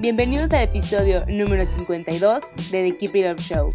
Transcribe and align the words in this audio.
Bienvenidos 0.00 0.52
al 0.52 0.62
episodio 0.62 1.24
número 1.26 1.66
52 1.66 2.44
de 2.70 2.92
The 2.92 2.96
Keep 2.98 3.16
It 3.16 3.26
Up 3.32 3.40
Show. 3.40 3.68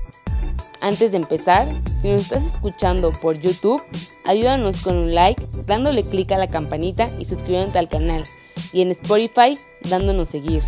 Antes 0.79 1.11
de 1.11 1.17
empezar, 1.17 1.67
si 2.01 2.13
nos 2.13 2.21
estás 2.21 2.45
escuchando 2.45 3.11
por 3.11 3.37
YouTube, 3.41 3.83
ayúdanos 4.23 4.81
con 4.83 4.95
un 4.99 5.13
like, 5.13 5.43
dándole 5.65 6.01
clic 6.01 6.31
a 6.31 6.37
la 6.37 6.47
campanita 6.47 7.09
y 7.19 7.25
suscribiéndote 7.25 7.77
al 7.77 7.89
canal. 7.89 8.23
Y 8.71 8.81
en 8.81 8.91
Spotify, 8.91 9.57
dándonos 9.89 10.29
seguir. 10.29 10.63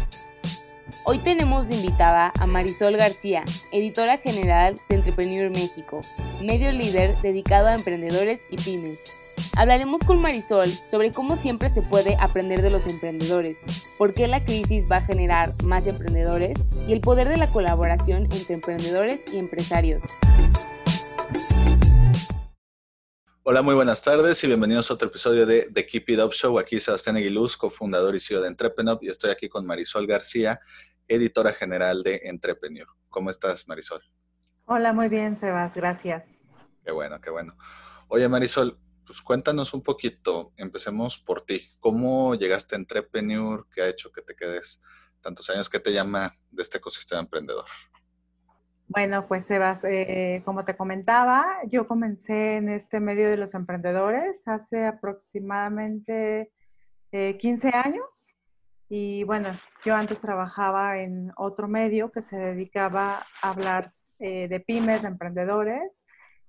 Hoy 1.05 1.19
tenemos 1.19 1.69
de 1.69 1.75
invitada 1.75 2.33
a 2.37 2.45
Marisol 2.45 2.97
García, 2.97 3.45
editora 3.71 4.17
general 4.17 4.75
de 4.89 4.95
Entrepreneur 4.97 5.49
México, 5.51 6.01
medio 6.41 6.73
líder 6.73 7.15
dedicado 7.21 7.67
a 7.67 7.75
emprendedores 7.75 8.41
y 8.49 8.57
pymes. 8.57 8.99
Hablaremos 9.57 10.01
con 10.01 10.21
Marisol 10.21 10.67
sobre 10.67 11.11
cómo 11.11 11.37
siempre 11.37 11.69
se 11.69 11.81
puede 11.81 12.17
aprender 12.19 12.61
de 12.61 12.69
los 12.69 12.87
emprendedores, 12.87 13.61
por 13.97 14.13
qué 14.13 14.27
la 14.27 14.43
crisis 14.43 14.85
va 14.91 14.97
a 14.97 15.01
generar 15.01 15.53
más 15.63 15.87
emprendedores 15.87 16.57
y 16.87 16.93
el 16.93 17.01
poder 17.01 17.29
de 17.29 17.37
la 17.37 17.47
colaboración 17.47 18.23
entre 18.23 18.55
emprendedores 18.55 19.21
y 19.33 19.37
empresarios. 19.37 20.01
Hola, 23.43 23.61
muy 23.61 23.75
buenas 23.75 24.01
tardes 24.01 24.43
y 24.43 24.47
bienvenidos 24.47 24.89
a 24.89 24.95
otro 24.95 25.07
episodio 25.07 25.45
de 25.45 25.69
The 25.71 25.85
Keep 25.85 26.09
It 26.09 26.19
Up 26.19 26.33
Show. 26.33 26.57
Aquí 26.57 26.79
Sebastián 26.79 27.15
Aguiluz, 27.15 27.55
cofundador 27.55 28.15
y 28.15 28.19
CEO 28.19 28.41
de 28.41 28.47
Entrepreneur, 28.47 28.97
y 29.01 29.09
estoy 29.09 29.29
aquí 29.29 29.47
con 29.47 29.65
Marisol 29.67 30.07
García, 30.07 30.59
editora 31.07 31.53
general 31.53 32.01
de 32.01 32.21
Entrepreneur. 32.23 32.87
¿Cómo 33.07 33.29
estás, 33.29 33.67
Marisol? 33.67 34.01
Hola, 34.65 34.93
muy 34.93 35.09
bien, 35.09 35.39
Sebas, 35.39 35.75
gracias. 35.75 36.27
Qué 36.83 36.91
bueno, 36.91 37.21
qué 37.21 37.29
bueno. 37.29 37.55
Oye, 38.07 38.27
Marisol, 38.27 38.79
pues 39.05 39.21
cuéntanos 39.21 39.73
un 39.73 39.83
poquito, 39.83 40.53
empecemos 40.57 41.17
por 41.17 41.45
ti. 41.45 41.67
¿Cómo 41.79 42.35
llegaste 42.35 42.75
a 42.75 42.79
Entrepreneur? 42.79 43.67
¿Qué 43.73 43.81
ha 43.81 43.89
hecho 43.89 44.11
que 44.11 44.21
te 44.21 44.35
quedes 44.35 44.81
tantos 45.21 45.49
años? 45.49 45.69
¿Qué 45.69 45.79
te 45.79 45.93
llama 45.93 46.33
de 46.51 46.63
este 46.63 46.77
ecosistema 46.79 47.21
emprendedor? 47.21 47.65
Bueno, 48.87 49.27
pues 49.27 49.45
Sebas, 49.45 49.83
eh, 49.83 50.43
como 50.45 50.63
te 50.63 50.77
comentaba, 50.77 51.57
yo 51.67 51.87
comencé 51.87 52.57
en 52.57 52.69
este 52.69 52.99
medio 52.99 53.29
de 53.29 53.37
los 53.37 53.55
emprendedores 53.55 54.47
hace 54.47 54.85
aproximadamente 54.85 56.51
15 57.11 57.67
eh, 57.67 57.71
años. 57.73 58.35
Y 58.87 59.23
bueno, 59.23 59.49
yo 59.83 59.95
antes 59.95 60.21
trabajaba 60.21 60.99
en 60.99 61.31
otro 61.37 61.67
medio 61.67 62.11
que 62.11 62.21
se 62.21 62.37
dedicaba 62.37 63.25
a 63.41 63.49
hablar 63.49 63.87
eh, 64.19 64.47
de 64.47 64.59
pymes, 64.59 65.01
de 65.01 65.07
emprendedores. 65.07 65.99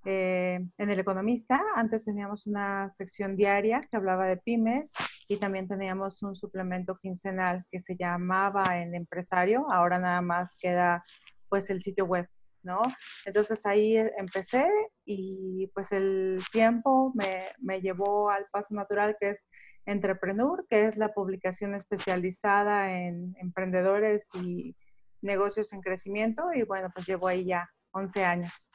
Eh, 0.09 0.65
en 0.79 0.91
El 0.91 1.01
Economista. 1.01 1.61
Antes 1.75 2.05
teníamos 2.05 2.47
una 2.47 2.89
sección 2.91 3.35
diaria 3.35 3.81
que 3.91 3.97
hablaba 3.97 4.29
de 4.29 4.37
pymes 4.37 4.93
y 5.27 5.39
también 5.39 5.67
teníamos 5.67 6.23
un 6.23 6.37
suplemento 6.37 6.97
quincenal 6.97 7.65
que 7.73 7.81
se 7.81 7.97
llamaba 7.97 8.81
El 8.81 8.95
Empresario. 8.95 9.67
Ahora 9.69 9.99
nada 9.99 10.21
más 10.23 10.57
queda 10.61 11.03
pues 11.49 11.71
el 11.71 11.83
sitio 11.83 12.05
web, 12.05 12.29
¿no? 12.63 12.83
Entonces 13.25 13.67
ahí 13.67 13.97
empecé 13.97 14.69
y 15.05 15.73
pues 15.75 15.91
el 15.91 16.41
tiempo 16.53 17.13
me, 17.17 17.47
me 17.59 17.81
llevó 17.81 18.31
al 18.31 18.47
paso 18.53 18.77
natural 18.77 19.17
que 19.19 19.31
es 19.31 19.49
Entrepreneur, 19.87 20.65
que 20.69 20.87
es 20.87 20.97
la 20.97 21.15
publicación 21.15 21.75
especializada 21.75 22.97
en 22.97 23.35
emprendedores 23.41 24.29
y 24.35 24.77
negocios 25.21 25.73
en 25.73 25.81
crecimiento. 25.81 26.53
Y 26.55 26.63
bueno, 26.63 26.91
pues 26.95 27.09
llevo 27.09 27.27
ahí 27.27 27.45
ya 27.45 27.69
11 27.91 28.25
años. 28.25 28.69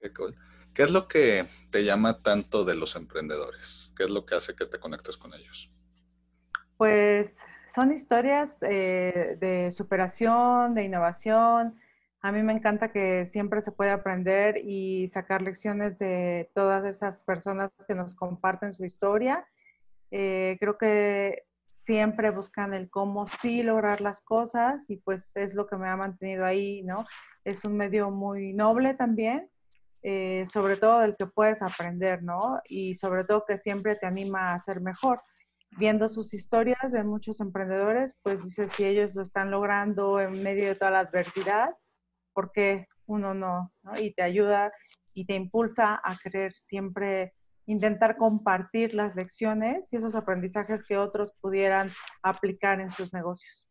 Qué 0.00 0.10
cool. 0.14 0.34
¿Qué 0.80 0.84
es 0.84 0.92
lo 0.92 1.08
que 1.08 1.44
te 1.70 1.84
llama 1.84 2.22
tanto 2.22 2.64
de 2.64 2.74
los 2.74 2.96
emprendedores? 2.96 3.92
¿Qué 3.94 4.04
es 4.04 4.08
lo 4.08 4.24
que 4.24 4.36
hace 4.36 4.54
que 4.56 4.64
te 4.64 4.80
conectes 4.80 5.18
con 5.18 5.34
ellos? 5.34 5.70
Pues 6.78 7.36
son 7.66 7.92
historias 7.92 8.56
eh, 8.62 9.36
de 9.38 9.70
superación, 9.72 10.74
de 10.74 10.84
innovación. 10.84 11.78
A 12.22 12.32
mí 12.32 12.42
me 12.42 12.54
encanta 12.54 12.90
que 12.92 13.26
siempre 13.26 13.60
se 13.60 13.72
puede 13.72 13.90
aprender 13.90 14.56
y 14.56 15.06
sacar 15.08 15.42
lecciones 15.42 15.98
de 15.98 16.50
todas 16.54 16.86
esas 16.86 17.24
personas 17.24 17.70
que 17.86 17.94
nos 17.94 18.14
comparten 18.14 18.72
su 18.72 18.86
historia. 18.86 19.46
Eh, 20.10 20.56
creo 20.60 20.78
que 20.78 21.44
siempre 21.60 22.30
buscan 22.30 22.72
el 22.72 22.88
cómo 22.88 23.26
sí 23.26 23.62
lograr 23.62 24.00
las 24.00 24.22
cosas 24.22 24.88
y 24.88 24.96
pues 24.96 25.36
es 25.36 25.52
lo 25.52 25.66
que 25.66 25.76
me 25.76 25.88
ha 25.88 25.96
mantenido 25.98 26.46
ahí, 26.46 26.82
¿no? 26.84 27.04
Es 27.44 27.66
un 27.66 27.76
medio 27.76 28.10
muy 28.10 28.54
noble 28.54 28.94
también 28.94 29.50
eh, 30.02 30.44
sobre 30.50 30.76
todo 30.76 31.00
del 31.00 31.16
que 31.16 31.26
puedes 31.26 31.62
aprender, 31.62 32.22
¿no? 32.22 32.60
Y 32.68 32.94
sobre 32.94 33.24
todo 33.24 33.44
que 33.46 33.58
siempre 33.58 33.96
te 33.96 34.06
anima 34.06 34.54
a 34.54 34.58
ser 34.58 34.80
mejor. 34.80 35.22
Viendo 35.78 36.08
sus 36.08 36.34
historias 36.34 36.90
de 36.90 37.04
muchos 37.04 37.40
emprendedores, 37.40 38.16
pues 38.22 38.44
dices, 38.44 38.72
si 38.72 38.84
ellos 38.84 39.14
lo 39.14 39.22
están 39.22 39.50
logrando 39.50 40.18
en 40.20 40.42
medio 40.42 40.66
de 40.66 40.74
toda 40.74 40.90
la 40.90 41.00
adversidad, 41.00 41.70
¿por 42.32 42.50
qué 42.50 42.88
uno 43.06 43.34
no? 43.34 43.72
Y 43.98 44.12
te 44.14 44.22
ayuda 44.22 44.72
y 45.12 45.26
te 45.26 45.34
impulsa 45.34 46.00
a 46.02 46.16
querer 46.18 46.52
siempre 46.54 47.34
intentar 47.66 48.16
compartir 48.16 48.94
las 48.94 49.14
lecciones 49.14 49.92
y 49.92 49.96
esos 49.96 50.14
aprendizajes 50.14 50.82
que 50.82 50.96
otros 50.96 51.34
pudieran 51.40 51.90
aplicar 52.22 52.80
en 52.80 52.90
sus 52.90 53.12
negocios. 53.12 53.68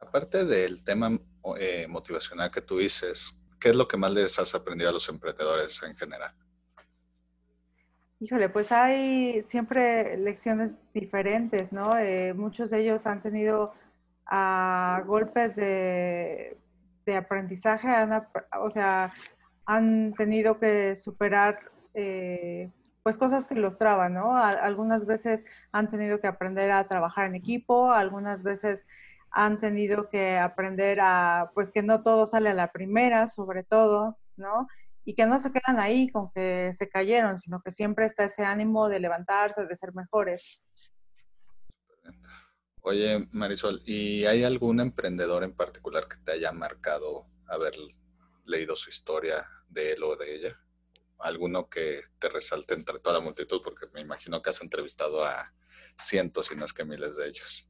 Aparte 0.00 0.44
del 0.44 0.84
tema 0.84 1.18
eh, 1.58 1.86
motivacional 1.88 2.50
que 2.50 2.62
tú 2.62 2.78
dices, 2.78 3.40
¿Qué 3.60 3.70
es 3.70 3.76
lo 3.76 3.88
que 3.88 3.96
más 3.96 4.12
les 4.12 4.38
has 4.38 4.54
aprendido 4.54 4.90
a 4.90 4.92
los 4.92 5.08
emprendedores 5.08 5.82
en 5.82 5.94
general? 5.94 6.32
Híjole, 8.20 8.48
pues 8.48 8.72
hay 8.72 9.42
siempre 9.42 10.16
lecciones 10.16 10.74
diferentes, 10.92 11.72
¿no? 11.72 11.96
Eh, 11.96 12.34
muchos 12.34 12.70
de 12.70 12.80
ellos 12.80 13.06
han 13.06 13.22
tenido 13.22 13.72
ah, 14.26 15.02
golpes 15.06 15.54
de, 15.54 16.56
aprendizaje, 17.16 17.88
o 18.60 18.68
sea, 18.70 19.14
han 19.64 20.12
tenido 20.14 20.58
que 20.58 20.94
superar 20.94 21.70
eh, 21.94 22.70
pues 23.02 23.16
cosas 23.16 23.46
que 23.46 23.54
los 23.54 23.78
traban, 23.78 24.12
¿no? 24.12 24.36
algunas 24.36 25.06
veces 25.06 25.46
han 25.72 25.90
tenido 25.90 26.20
que 26.20 26.26
aprender 26.26 26.70
a 26.70 26.86
trabajar 26.86 27.24
en 27.24 27.34
equipo, 27.34 27.90
algunas 27.90 28.42
veces 28.42 28.86
han 29.30 29.60
tenido 29.60 30.08
que 30.08 30.38
aprender 30.38 30.98
a, 31.00 31.50
pues 31.54 31.70
que 31.70 31.82
no 31.82 32.02
todo 32.02 32.26
sale 32.26 32.50
a 32.50 32.54
la 32.54 32.72
primera, 32.72 33.28
sobre 33.28 33.64
todo, 33.64 34.18
¿no? 34.36 34.66
Y 35.04 35.14
que 35.14 35.26
no 35.26 35.38
se 35.40 35.52
quedan 35.52 35.78
ahí 35.78 36.08
con 36.10 36.30
que 36.32 36.70
se 36.72 36.88
cayeron, 36.88 37.38
sino 37.38 37.60
que 37.62 37.70
siempre 37.70 38.06
está 38.06 38.24
ese 38.24 38.44
ánimo 38.44 38.88
de 38.88 39.00
levantarse, 39.00 39.66
de 39.66 39.76
ser 39.76 39.94
mejores. 39.94 40.62
Oye, 42.82 43.28
Marisol, 43.32 43.82
¿y 43.84 44.24
hay 44.24 44.44
algún 44.44 44.80
emprendedor 44.80 45.44
en 45.44 45.54
particular 45.54 46.08
que 46.08 46.16
te 46.18 46.32
haya 46.32 46.52
marcado 46.52 47.26
haber 47.46 47.74
leído 48.46 48.76
su 48.76 48.88
historia 48.88 49.46
de 49.68 49.92
él 49.92 50.02
o 50.04 50.16
de 50.16 50.34
ella? 50.34 50.60
¿Alguno 51.18 51.68
que 51.68 52.02
te 52.18 52.28
resalte 52.28 52.74
entre 52.74 53.00
toda 53.00 53.18
la 53.18 53.24
multitud? 53.24 53.60
Porque 53.62 53.86
me 53.92 54.00
imagino 54.00 54.40
que 54.40 54.50
has 54.50 54.62
entrevistado 54.62 55.24
a 55.24 55.44
cientos, 55.96 56.50
y 56.52 56.56
no 56.56 56.64
es 56.64 56.72
que 56.72 56.84
miles 56.84 57.16
de 57.16 57.28
ellos. 57.28 57.67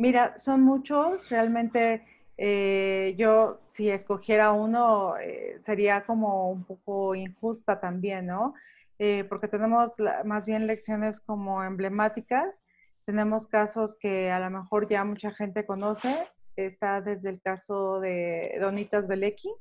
Mira, 0.00 0.38
son 0.38 0.62
muchos, 0.62 1.28
realmente 1.28 2.06
eh, 2.38 3.14
yo 3.18 3.60
si 3.68 3.90
escogiera 3.90 4.50
uno 4.52 5.18
eh, 5.18 5.60
sería 5.62 6.06
como 6.06 6.50
un 6.50 6.64
poco 6.64 7.14
injusta 7.14 7.80
también, 7.80 8.24
¿no? 8.24 8.54
Eh, 8.98 9.24
porque 9.28 9.46
tenemos 9.46 9.92
más 10.24 10.46
bien 10.46 10.66
lecciones 10.66 11.20
como 11.20 11.62
emblemáticas, 11.62 12.62
tenemos 13.04 13.46
casos 13.46 13.94
que 13.94 14.30
a 14.30 14.40
lo 14.40 14.48
mejor 14.48 14.88
ya 14.88 15.04
mucha 15.04 15.32
gente 15.32 15.66
conoce, 15.66 16.26
está 16.56 17.02
desde 17.02 17.28
el 17.28 17.42
caso 17.42 18.00
de 18.00 18.56
Donitas 18.58 19.06
Belecki, 19.06 19.52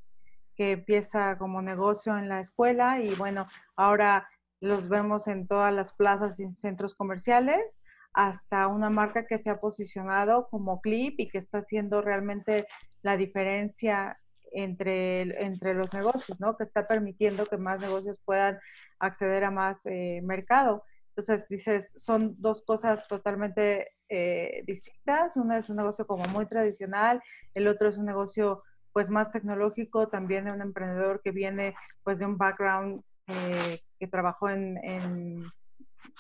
que 0.56 0.71
empieza 0.71 1.38
como 1.38 1.62
negocio 1.62 2.18
en 2.18 2.30
la 2.30 2.39
escuela 2.39 3.01
y 3.01 3.13
bueno, 3.15 3.45
ahora 3.75 4.30
los 4.62 4.88
vemos 4.88 5.27
en 5.27 5.47
todas 5.47 5.74
las 5.74 5.91
plazas 5.91 6.39
y 6.39 6.50
centros 6.53 6.95
comerciales 6.95 7.77
hasta 8.13 8.67
una 8.67 8.89
marca 8.89 9.25
que 9.25 9.38
se 9.38 9.50
ha 9.50 9.59
posicionado 9.59 10.47
como 10.50 10.81
clip 10.81 11.19
y 11.19 11.29
que 11.29 11.38
está 11.38 11.59
haciendo 11.59 12.01
realmente 12.01 12.67
la 13.01 13.17
diferencia 13.17 14.19
entre, 14.51 15.44
entre 15.44 15.73
los 15.73 15.94
negocios, 15.94 16.39
¿no? 16.39 16.57
Que 16.57 16.63
está 16.63 16.88
permitiendo 16.88 17.45
que 17.45 17.57
más 17.57 17.79
negocios 17.79 18.19
puedan 18.25 18.59
acceder 19.00 19.44
a 19.44 19.51
más 19.51 19.85
eh, 19.85 20.21
mercado. 20.23 20.83
Entonces, 21.09 21.47
dices, 21.50 21.94
son 21.97 22.35
dos 22.39 22.61
cosas 22.61 23.07
totalmente 23.07 23.88
eh, 24.09 24.63
distintas. 24.65 25.38
Una 25.38 25.57
es 25.57 25.69
un 25.69 25.77
negocio 25.77 26.07
como 26.07 26.25
muy 26.29 26.47
tradicional, 26.47 27.21
el 27.53 27.67
otro 27.67 27.89
es 27.89 27.97
un 27.97 28.05
negocio 28.05 28.63
pues 28.91 29.09
más 29.09 29.31
tecnológico, 29.31 30.07
también 30.07 30.45
de 30.45 30.51
un 30.51 30.62
emprendedor 30.62 31.21
que 31.21 31.31
viene 31.31 31.75
pues 32.03 32.19
de 32.19 32.25
un 32.25 32.38
background 32.38 33.03
eh, 33.27 33.81
que 34.00 34.07
trabajó 34.07 34.50
en, 34.50 34.77
en, 34.83 35.44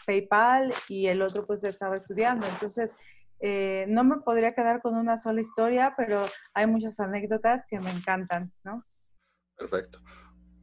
PayPal 0.05 0.73
y 0.87 1.07
el 1.07 1.21
otro 1.21 1.45
pues 1.45 1.63
estaba 1.63 1.95
estudiando. 1.95 2.47
Entonces, 2.47 2.93
eh, 3.39 3.85
no 3.87 4.03
me 4.03 4.17
podría 4.17 4.53
quedar 4.53 4.81
con 4.81 4.95
una 4.95 5.17
sola 5.17 5.41
historia, 5.41 5.93
pero 5.95 6.25
hay 6.53 6.67
muchas 6.67 6.99
anécdotas 6.99 7.63
que 7.69 7.79
me 7.79 7.89
encantan, 7.89 8.51
¿no? 8.63 8.85
Perfecto. 9.55 10.01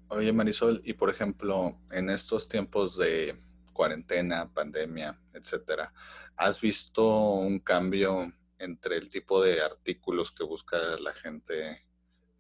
Oye, 0.09 0.33
Marisol, 0.33 0.81
y 0.85 0.93
por 0.93 1.11
ejemplo, 1.11 1.81
en 1.91 2.11
estos 2.11 2.49
tiempos 2.49 2.97
de 2.97 3.37
cuarentena, 3.73 4.53
pandemia, 4.53 5.21
etcétera, 5.33 5.93
¿has 6.37 6.61
visto 6.61 7.35
un 7.35 7.59
cambio 7.59 8.33
entre 8.59 8.97
el 8.97 9.09
tipo 9.09 9.43
de 9.43 9.61
artículos 9.61 10.33
que 10.33 10.45
busca 10.45 10.79
la 11.01 11.13
gente 11.13 11.87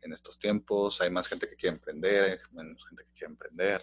en 0.00 0.12
estos 0.12 0.38
tiempos? 0.38 1.00
¿Hay 1.00 1.10
más 1.10 1.28
gente 1.28 1.49
que 1.49 1.56
quiere 1.56 1.76
emprender? 1.76 2.25
¿Hay 2.25 2.38
menos 2.52 2.87
gente 2.87 3.04
que 3.04 3.12
quiere 3.12 3.32
emprender? 3.32 3.82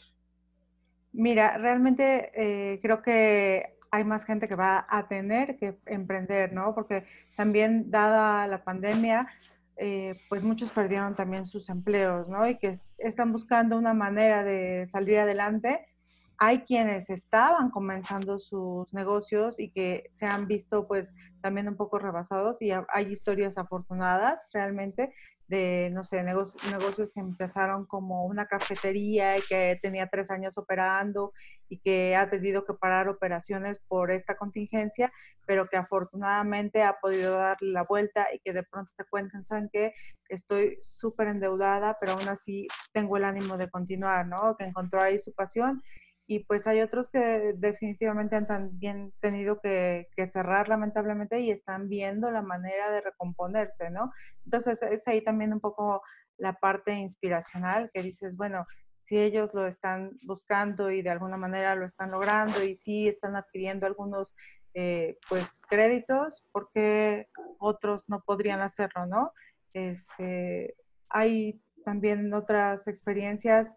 Mira, 1.13 1.57
realmente 1.59 2.31
eh, 2.33 2.79
creo 2.81 3.03
que 3.03 3.77
hay 3.91 4.03
más 4.03 4.25
gente 4.25 4.47
que 4.47 4.55
va 4.55 4.87
a 4.89 5.07
tener 5.07 5.57
que 5.57 5.77
emprender, 5.85 6.51
¿no? 6.51 6.73
Porque 6.73 7.05
también 7.37 7.91
dada 7.91 8.47
la 8.47 8.63
pandemia, 8.63 9.27
eh, 9.77 10.15
pues 10.29 10.43
muchos 10.43 10.71
perdieron 10.71 11.15
también 11.15 11.45
sus 11.45 11.69
empleos, 11.69 12.27
¿no? 12.27 12.47
Y 12.47 12.57
que 12.57 12.79
están 12.97 13.31
buscando 13.31 13.77
una 13.77 13.93
manera 13.93 14.43
de 14.43 14.87
salir 14.87 15.19
adelante. 15.19 15.85
Hay 16.39 16.61
quienes 16.61 17.11
estaban 17.11 17.69
comenzando 17.69 18.39
sus 18.39 18.91
negocios 18.91 19.59
y 19.59 19.69
que 19.69 20.07
se 20.09 20.25
han 20.25 20.47
visto 20.47 20.87
pues 20.87 21.13
también 21.41 21.67
un 21.67 21.77
poco 21.77 21.99
rebasados 21.99 22.59
y 22.63 22.71
hay 22.71 23.05
historias 23.05 23.59
afortunadas 23.59 24.49
realmente 24.51 25.13
de, 25.47 25.89
no 25.93 26.03
sé, 26.03 26.23
negocios, 26.23 26.63
negocios 26.71 27.11
que 27.13 27.19
empezaron 27.19 27.85
como 27.85 28.25
una 28.25 28.45
cafetería 28.45 29.37
y 29.37 29.41
que 29.41 29.79
tenía 29.81 30.07
tres 30.07 30.31
años 30.31 30.57
operando 30.57 31.33
y 31.69 31.79
que 31.79 32.15
ha 32.15 32.29
tenido 32.29 32.65
que 32.65 32.73
parar 32.73 33.09
operaciones 33.09 33.79
por 33.79 34.11
esta 34.11 34.35
contingencia, 34.35 35.11
pero 35.45 35.67
que 35.67 35.77
afortunadamente 35.77 36.83
ha 36.83 36.99
podido 36.99 37.37
darle 37.37 37.71
la 37.71 37.83
vuelta 37.83 38.27
y 38.33 38.39
que 38.39 38.53
de 38.53 38.63
pronto 38.63 38.91
te 38.95 39.05
cuentan, 39.05 39.43
¿saben 39.43 39.69
qué? 39.71 39.93
Estoy 40.29 40.77
súper 40.81 41.27
endeudada, 41.27 41.97
pero 41.99 42.13
aún 42.13 42.27
así 42.29 42.67
tengo 42.91 43.17
el 43.17 43.25
ánimo 43.25 43.57
de 43.57 43.69
continuar, 43.69 44.27
¿no? 44.27 44.55
Que 44.57 44.65
encontró 44.65 45.01
ahí 45.01 45.19
su 45.19 45.33
pasión 45.33 45.83
y 46.25 46.39
pues 46.45 46.67
hay 46.67 46.81
otros 46.81 47.09
que 47.09 47.53
definitivamente 47.57 48.35
han 48.35 48.47
también 48.47 49.13
tenido 49.19 49.59
que, 49.59 50.07
cerrar 50.31 50.69
lamentablemente 50.69 51.39
y 51.39 51.51
están 51.51 51.89
viendo 51.89 52.31
la 52.31 52.41
manera 52.41 52.91
de 52.91 53.01
recomponerse, 53.01 53.89
¿no? 53.89 54.11
Entonces 54.45 54.81
es 54.83 55.07
ahí 55.07 55.21
también 55.21 55.53
un 55.53 55.59
poco 55.59 56.01
la 56.37 56.53
parte 56.53 56.93
inspiracional 56.93 57.91
que 57.93 58.01
dices, 58.01 58.37
bueno, 58.37 58.65
si 58.99 59.17
ellos 59.19 59.53
lo 59.53 59.67
están 59.67 60.17
buscando 60.23 60.89
y 60.91 61.01
de 61.01 61.09
alguna 61.09 61.35
manera 61.35 61.75
lo 61.75 61.85
están 61.85 62.11
logrando 62.11 62.63
y 62.63 62.75
sí 62.75 63.07
están 63.07 63.35
adquiriendo 63.35 63.85
algunos 63.85 64.33
eh, 64.75 65.17
pues 65.27 65.59
créditos, 65.69 66.43
¿por 66.51 66.69
qué 66.73 67.27
otros 67.59 68.05
no 68.07 68.23
podrían 68.25 68.61
hacerlo, 68.61 69.05
no? 69.05 69.33
Este, 69.73 70.75
hay 71.09 71.61
también 71.83 72.33
otras 72.33 72.87
experiencias 72.87 73.75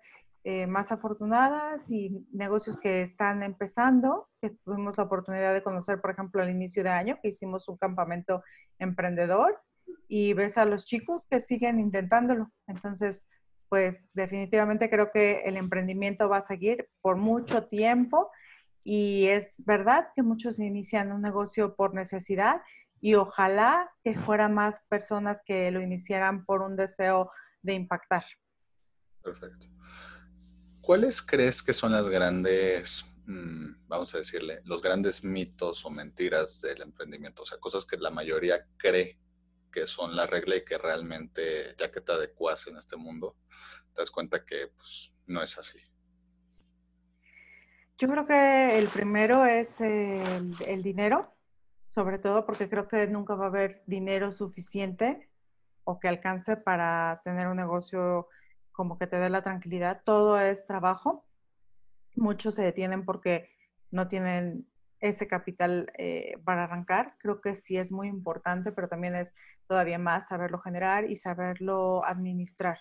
eh, 0.49 0.69
más 0.69 0.93
afortunadas 0.93 1.91
y 1.91 2.25
negocios 2.31 2.79
que 2.79 3.03
están 3.03 3.43
empezando, 3.43 4.29
que 4.41 4.51
tuvimos 4.51 4.97
la 4.97 5.03
oportunidad 5.03 5.53
de 5.53 5.65
conocer, 5.65 6.01
por 6.01 6.13
ejemplo, 6.13 6.41
al 6.41 6.51
inicio 6.51 6.85
de 6.85 6.91
año, 6.91 7.19
que 7.21 7.31
hicimos 7.31 7.69
un 7.69 7.77
campamento 7.77 8.45
emprendedor 8.79 9.61
y 10.07 10.35
ves 10.35 10.57
a 10.57 10.65
los 10.65 10.85
chicos 10.85 11.27
que 11.29 11.41
siguen 11.41 11.81
intentándolo. 11.81 12.53
Entonces, 12.69 13.29
pues 13.69 14.09
definitivamente 14.13 14.89
creo 14.89 15.11
que 15.11 15.41
el 15.47 15.57
emprendimiento 15.57 16.29
va 16.29 16.37
a 16.37 16.43
seguir 16.43 16.89
por 17.01 17.17
mucho 17.17 17.67
tiempo 17.67 18.31
y 18.85 19.27
es 19.27 19.57
verdad 19.67 20.11
que 20.15 20.23
muchos 20.23 20.61
inician 20.61 21.11
un 21.11 21.23
negocio 21.23 21.75
por 21.75 21.93
necesidad 21.93 22.63
y 23.01 23.17
ojalá 23.17 23.91
que 24.05 24.17
fueran 24.17 24.55
más 24.55 24.81
personas 24.89 25.43
que 25.45 25.73
lo 25.73 25.81
iniciaran 25.81 26.45
por 26.45 26.63
un 26.63 26.77
deseo 26.77 27.33
de 27.63 27.75
impactar. 27.75 28.23
Perfecto. 29.25 29.76
¿Cuáles 30.87 31.21
crees 31.21 31.65
que 31.65 31.73
son 31.73 31.91
las 31.91 32.09
grandes, 32.09 33.13
mm, 33.27 33.89
vamos 33.89 34.15
a 34.15 34.19
decirle, 34.19 34.61
los 34.63 34.81
grandes 34.81 35.25
mitos 35.25 35.85
o 35.85 35.91
mentiras 35.91 36.61
del 36.61 36.81
emprendimiento? 36.81 37.43
O 37.43 37.45
sea, 37.45 37.59
cosas 37.59 37.85
que 37.85 37.97
la 37.97 38.11
mayoría 38.11 38.65
cree 38.77 39.19
que 39.73 39.89
son 39.89 40.15
la 40.15 40.29
regla 40.29 40.55
y 40.55 40.65
que 40.65 40.79
realmente, 40.79 41.75
ya 41.77 41.91
que 41.91 42.01
te 42.01 42.13
adecuas 42.13 42.69
en 42.69 42.77
este 42.77 42.97
mundo, 42.97 43.35
te 43.95 44.03
das 44.03 44.13
cuenta 44.13 44.45
que 44.45 44.69
pues, 44.69 45.13
no 45.27 45.43
es 45.43 45.59
así. 45.59 45.81
Yo 47.99 48.07
creo 48.07 48.25
que 48.25 48.79
el 48.79 48.87
primero 48.87 49.45
es 49.45 49.81
el, 49.81 50.55
el 50.69 50.85
dinero, 50.85 51.35
sobre 51.89 52.21
todo 52.21 52.47
porque 52.47 52.69
creo 52.69 52.87
que 52.87 53.09
nunca 53.09 53.35
va 53.35 53.47
a 53.47 53.49
haber 53.49 53.83
dinero 53.87 54.31
suficiente 54.31 55.29
o 55.83 55.99
que 55.99 56.07
alcance 56.07 56.57
para 56.57 57.23
tener 57.25 57.49
un 57.49 57.57
negocio 57.57 58.29
como 58.77 58.99
que 58.99 59.07
te 59.07 59.19
dé 59.19 59.31
la 59.31 59.43
tranquilidad. 59.43 60.03
Todo 60.05 60.39
es 60.39 60.67
trabajo. 60.67 61.25
Muchos 62.15 62.55
se 62.55 62.63
detienen 62.63 63.05
porque 63.05 63.49
no 63.91 64.07
tienen 64.07 64.69
ese 65.01 65.27
capital 65.27 65.91
eh, 65.99 66.35
para 66.45 66.65
arrancar. 66.65 67.17
Creo 67.19 67.41
que 67.41 67.55
sí 67.55 67.77
es 67.79 67.91
muy 67.91 68.09
importante, 68.09 68.73
pero 68.73 68.89
también 68.89 69.15
es 69.15 69.35
todavía 69.67 69.99
más 69.99 70.29
saberlo 70.29 70.59
generar 70.59 71.11
y 71.11 71.17
saberlo 71.17 72.05
administrar. 72.05 72.79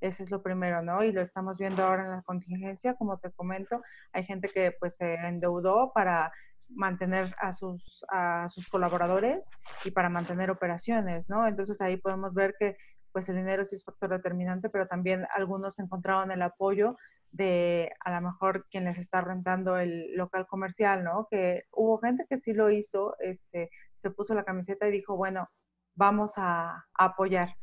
Ese 0.00 0.22
es 0.22 0.30
lo 0.30 0.42
primero, 0.42 0.82
¿no? 0.82 1.02
Y 1.02 1.12
lo 1.12 1.20
estamos 1.20 1.58
viendo 1.58 1.82
ahora 1.82 2.04
en 2.04 2.10
la 2.10 2.22
contingencia, 2.22 2.94
como 2.94 3.18
te 3.18 3.32
comento. 3.32 3.82
Hay 4.12 4.22
gente 4.24 4.48
que 4.48 4.72
pues 4.78 4.96
se 4.96 5.14
endeudó 5.14 5.92
para 5.92 6.30
mantener 6.68 7.34
a 7.38 7.52
sus, 7.52 8.04
a 8.10 8.46
sus 8.48 8.68
colaboradores 8.68 9.50
y 9.84 9.90
para 9.90 10.10
mantener 10.10 10.50
operaciones, 10.50 11.28
¿no? 11.28 11.46
Entonces 11.46 11.80
ahí 11.80 11.96
podemos 11.96 12.34
ver 12.34 12.54
que 12.58 12.76
pues 13.12 13.28
el 13.28 13.36
dinero 13.36 13.64
sí 13.64 13.74
es 13.74 13.84
factor 13.84 14.10
determinante, 14.10 14.68
pero 14.68 14.86
también 14.86 15.26
algunos 15.34 15.78
encontraron 15.78 16.30
el 16.30 16.42
apoyo 16.42 16.96
de 17.30 17.92
a 18.00 18.10
lo 18.12 18.20
mejor 18.28 18.66
quien 18.70 18.84
les 18.84 18.98
está 18.98 19.20
rentando 19.20 19.76
el 19.78 20.14
local 20.16 20.46
comercial, 20.46 21.04
¿no? 21.04 21.26
Que 21.30 21.64
hubo 21.72 21.98
gente 21.98 22.26
que 22.28 22.38
sí 22.38 22.52
lo 22.52 22.70
hizo, 22.70 23.16
este, 23.20 23.70
se 23.94 24.10
puso 24.10 24.34
la 24.34 24.44
camiseta 24.44 24.88
y 24.88 24.92
dijo, 24.92 25.16
bueno, 25.16 25.48
vamos 25.94 26.34
a, 26.36 26.86
apoyar. 26.94 27.56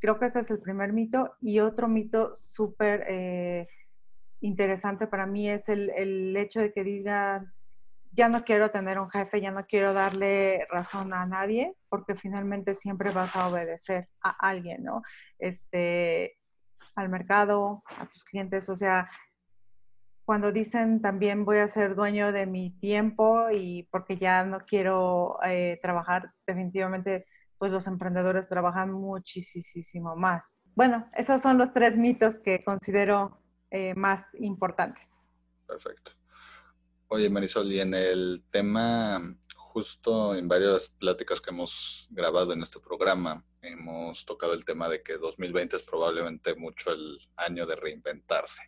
Creo 0.00 0.18
que 0.18 0.26
ese 0.26 0.40
es 0.40 0.50
el 0.50 0.60
primer 0.60 0.92
mito. 0.92 1.36
Y 1.40 1.60
otro 1.60 1.88
mito 1.88 2.34
súper 2.34 3.04
eh, 3.08 3.68
interesante 4.40 5.06
para 5.06 5.26
mí 5.26 5.48
es 5.48 5.68
el, 5.68 5.90
el 5.90 6.36
hecho 6.36 6.60
de 6.60 6.72
que 6.72 6.82
digan, 6.82 7.52
ya 8.12 8.28
no 8.28 8.44
quiero 8.44 8.70
tener 8.70 8.98
un 8.98 9.10
jefe, 9.10 9.40
ya 9.40 9.50
no 9.50 9.66
quiero 9.66 9.92
darle 9.94 10.66
razón 10.70 11.14
a 11.14 11.26
nadie, 11.26 11.74
porque 11.88 12.14
finalmente 12.14 12.74
siempre 12.74 13.10
vas 13.10 13.34
a 13.36 13.48
obedecer 13.48 14.08
a 14.22 14.30
alguien, 14.30 14.84
¿no? 14.84 15.02
Este, 15.38 16.36
al 16.94 17.08
mercado, 17.08 17.82
a 17.98 18.06
tus 18.06 18.24
clientes, 18.24 18.68
o 18.68 18.76
sea, 18.76 19.08
cuando 20.24 20.52
dicen 20.52 21.00
también 21.00 21.44
voy 21.44 21.58
a 21.58 21.68
ser 21.68 21.94
dueño 21.94 22.32
de 22.32 22.46
mi 22.46 22.70
tiempo 22.70 23.50
y 23.50 23.88
porque 23.90 24.18
ya 24.18 24.44
no 24.44 24.60
quiero 24.60 25.38
eh, 25.44 25.78
trabajar, 25.82 26.32
definitivamente, 26.46 27.26
pues 27.58 27.72
los 27.72 27.86
emprendedores 27.86 28.48
trabajan 28.48 28.92
muchísimo 28.92 30.16
más. 30.16 30.60
Bueno, 30.74 31.08
esos 31.16 31.40
son 31.42 31.58
los 31.58 31.72
tres 31.72 31.96
mitos 31.96 32.38
que 32.38 32.62
considero 32.64 33.40
eh, 33.70 33.94
más 33.94 34.26
importantes. 34.34 35.22
Perfecto. 35.66 36.12
Oye, 37.14 37.28
Marisol, 37.28 37.70
y 37.70 37.78
en 37.78 37.92
el 37.92 38.42
tema, 38.50 39.20
justo 39.54 40.34
en 40.34 40.48
varias 40.48 40.88
pláticas 40.88 41.42
que 41.42 41.50
hemos 41.50 42.08
grabado 42.10 42.54
en 42.54 42.62
este 42.62 42.80
programa, 42.80 43.44
hemos 43.60 44.24
tocado 44.24 44.54
el 44.54 44.64
tema 44.64 44.88
de 44.88 45.02
que 45.02 45.18
2020 45.18 45.76
es 45.76 45.82
probablemente 45.82 46.54
mucho 46.54 46.90
el 46.90 47.18
año 47.36 47.66
de 47.66 47.76
reinventarse. 47.76 48.62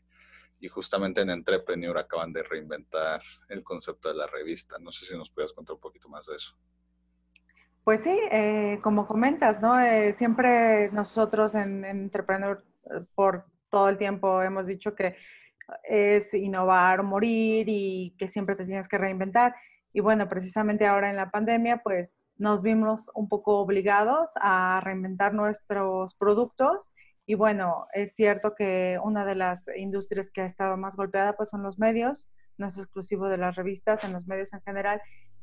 Y 0.61 0.69
justamente 0.69 1.23
en 1.23 1.31
Entrepreneur 1.31 1.97
acaban 1.97 2.35
de 2.35 2.43
reinventar 2.43 3.23
el 3.49 3.65
concepto 3.65 4.11
de 4.11 4.17
la 4.17 4.27
revista. 4.27 4.77
No 4.79 4.93
sé 4.93 5.07
si 5.07 5.17
nos 5.17 5.31
puedes 5.31 5.55
contar 5.55 5.77
un 5.77 5.81
poquito 5.81 6.11
más 6.11 6.27
de 6.27 6.37
eso. 6.37 6.55
Pues 7.83 8.03
sí, 8.03 8.21
eh, 8.31 8.79
como 8.83 9.07
comentas, 9.07 9.63
¿no? 9.63 9.81
Eh, 9.81 10.13
siempre 10.13 10.91
nosotros 10.93 11.55
en, 11.55 11.83
en 11.87 12.03
Entrepreneur 12.03 12.63
eh, 12.91 13.01
por 13.15 13.47
todo 13.71 13.89
el 13.89 13.97
tiempo 13.97 14.43
hemos 14.43 14.67
dicho 14.67 14.95
que 14.95 15.17
es 15.85 16.35
innovar 16.35 17.01
o 17.01 17.05
morir 17.05 17.67
y 17.69 18.15
que 18.19 18.29
siempre 18.29 18.57
te 18.57 18.65
tienes 18.67 18.89
que 18.89 18.99
reinventar. 18.99 19.55
Y 19.93 20.01
bueno, 20.01 20.29
precisamente 20.29 20.87
ahora 20.87 21.11
en 21.11 21.17
la 21.17 21.31
pandemia, 21.31 21.79
pues 21.83 22.17
nos 22.37 22.63
vimos 22.63 23.11
un 23.15 23.29
poco 23.29 23.61
obligados 23.61 24.31
a 24.41 24.81
reinventar 24.83 25.35
nuestros 25.35 26.15
productos. 26.15 26.93
Y 27.27 27.35
bueno, 27.35 27.87
es 27.93 28.15
cierto 28.15 28.55
que 28.55 28.99
una 29.03 29.25
de 29.25 29.35
las 29.37 29.67
industrias 29.77 30.31
que 30.31 30.43
ha 30.43 30.47
estado 30.47 30.77
más 30.77 30.97
golpeada, 30.97 31.37
pues 31.37 31.49
son 31.49 31.63
los 31.63 31.79
medios, 31.79 32.29
no 32.59 32.67
es 32.67 32.77
exclusivo 32.77 33.29
de 33.29 33.39
las 33.39 33.57
revistas, 33.57 34.05
en 34.05 34.13
los 34.13 34.27
medios 34.27 34.53
en 34.53 34.63
general. 34.63 35.01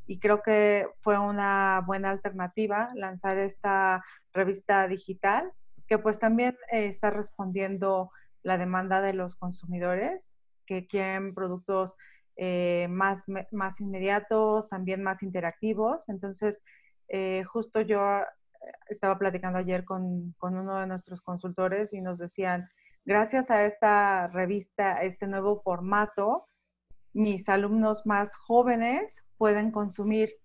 y 0.07 0.19
creo 0.19 0.41
que 0.41 0.87
fue 1.01 1.17
una 1.19 1.83
buena 1.85 2.09
alternativa 2.09 2.91
lanzar 2.95 3.37
esta 3.37 4.03
revista 4.33 4.87
digital 4.87 5.51
que 5.91 5.99
pues 5.99 6.19
también 6.19 6.57
eh, 6.71 6.85
está 6.85 7.09
respondiendo 7.09 8.11
la 8.43 8.57
demanda 8.57 9.01
de 9.01 9.13
los 9.13 9.35
consumidores 9.35 10.37
que 10.65 10.87
quieren 10.87 11.33
productos 11.33 11.95
eh, 12.35 12.87
más, 12.89 13.25
más 13.51 13.81
inmediatos, 13.81 14.67
también 14.69 15.03
más 15.03 15.21
interactivos. 15.23 16.07
Entonces, 16.09 16.63
eh, 17.07 17.43
justo 17.43 17.81
yo 17.81 18.21
estaba 18.87 19.17
platicando 19.17 19.59
ayer 19.59 19.83
con, 19.85 20.33
con, 20.37 20.55
uno 20.55 20.79
de 20.79 20.87
nuestros 20.87 21.21
consultores 21.21 21.93
y 21.93 22.01
nos 22.01 22.19
decían, 22.19 22.69
gracias 23.05 23.51
a 23.51 23.65
esta 23.65 24.27
revista, 24.27 24.97
a 24.97 25.03
este 25.03 25.27
nuevo 25.27 25.61
formato, 25.61 26.47
mis 27.13 27.49
alumnos 27.49 28.05
más 28.05 28.35
jóvenes 28.35 29.23
pueden 29.37 29.71
consumir 29.71 30.35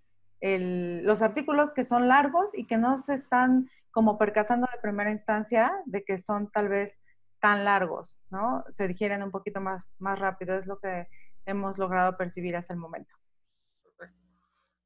los 0.40 1.22
artículos 1.22 1.72
que 1.72 1.82
son 1.82 2.08
largos 2.08 2.56
y 2.56 2.66
que 2.66 2.76
no 2.76 2.98
se 2.98 3.14
están 3.14 3.68
como 3.90 4.18
percatando 4.18 4.68
de 4.72 4.80
primera 4.80 5.10
instancia 5.10 5.72
de 5.86 6.04
que 6.04 6.18
son 6.18 6.50
tal 6.50 6.68
vez 6.68 7.00
tan 7.40 7.64
largos, 7.64 8.20
¿no? 8.30 8.64
Se 8.68 8.88
digieren 8.88 9.22
un 9.22 9.30
poquito 9.30 9.60
más, 9.60 9.96
más 9.98 10.18
rápido, 10.18 10.56
es 10.56 10.66
lo 10.66 10.78
que 10.78 11.08
hemos 11.44 11.78
logrado 11.78 12.16
percibir 12.16 12.56
hasta 12.56 12.72
el 12.72 12.78
momento. 12.78 13.14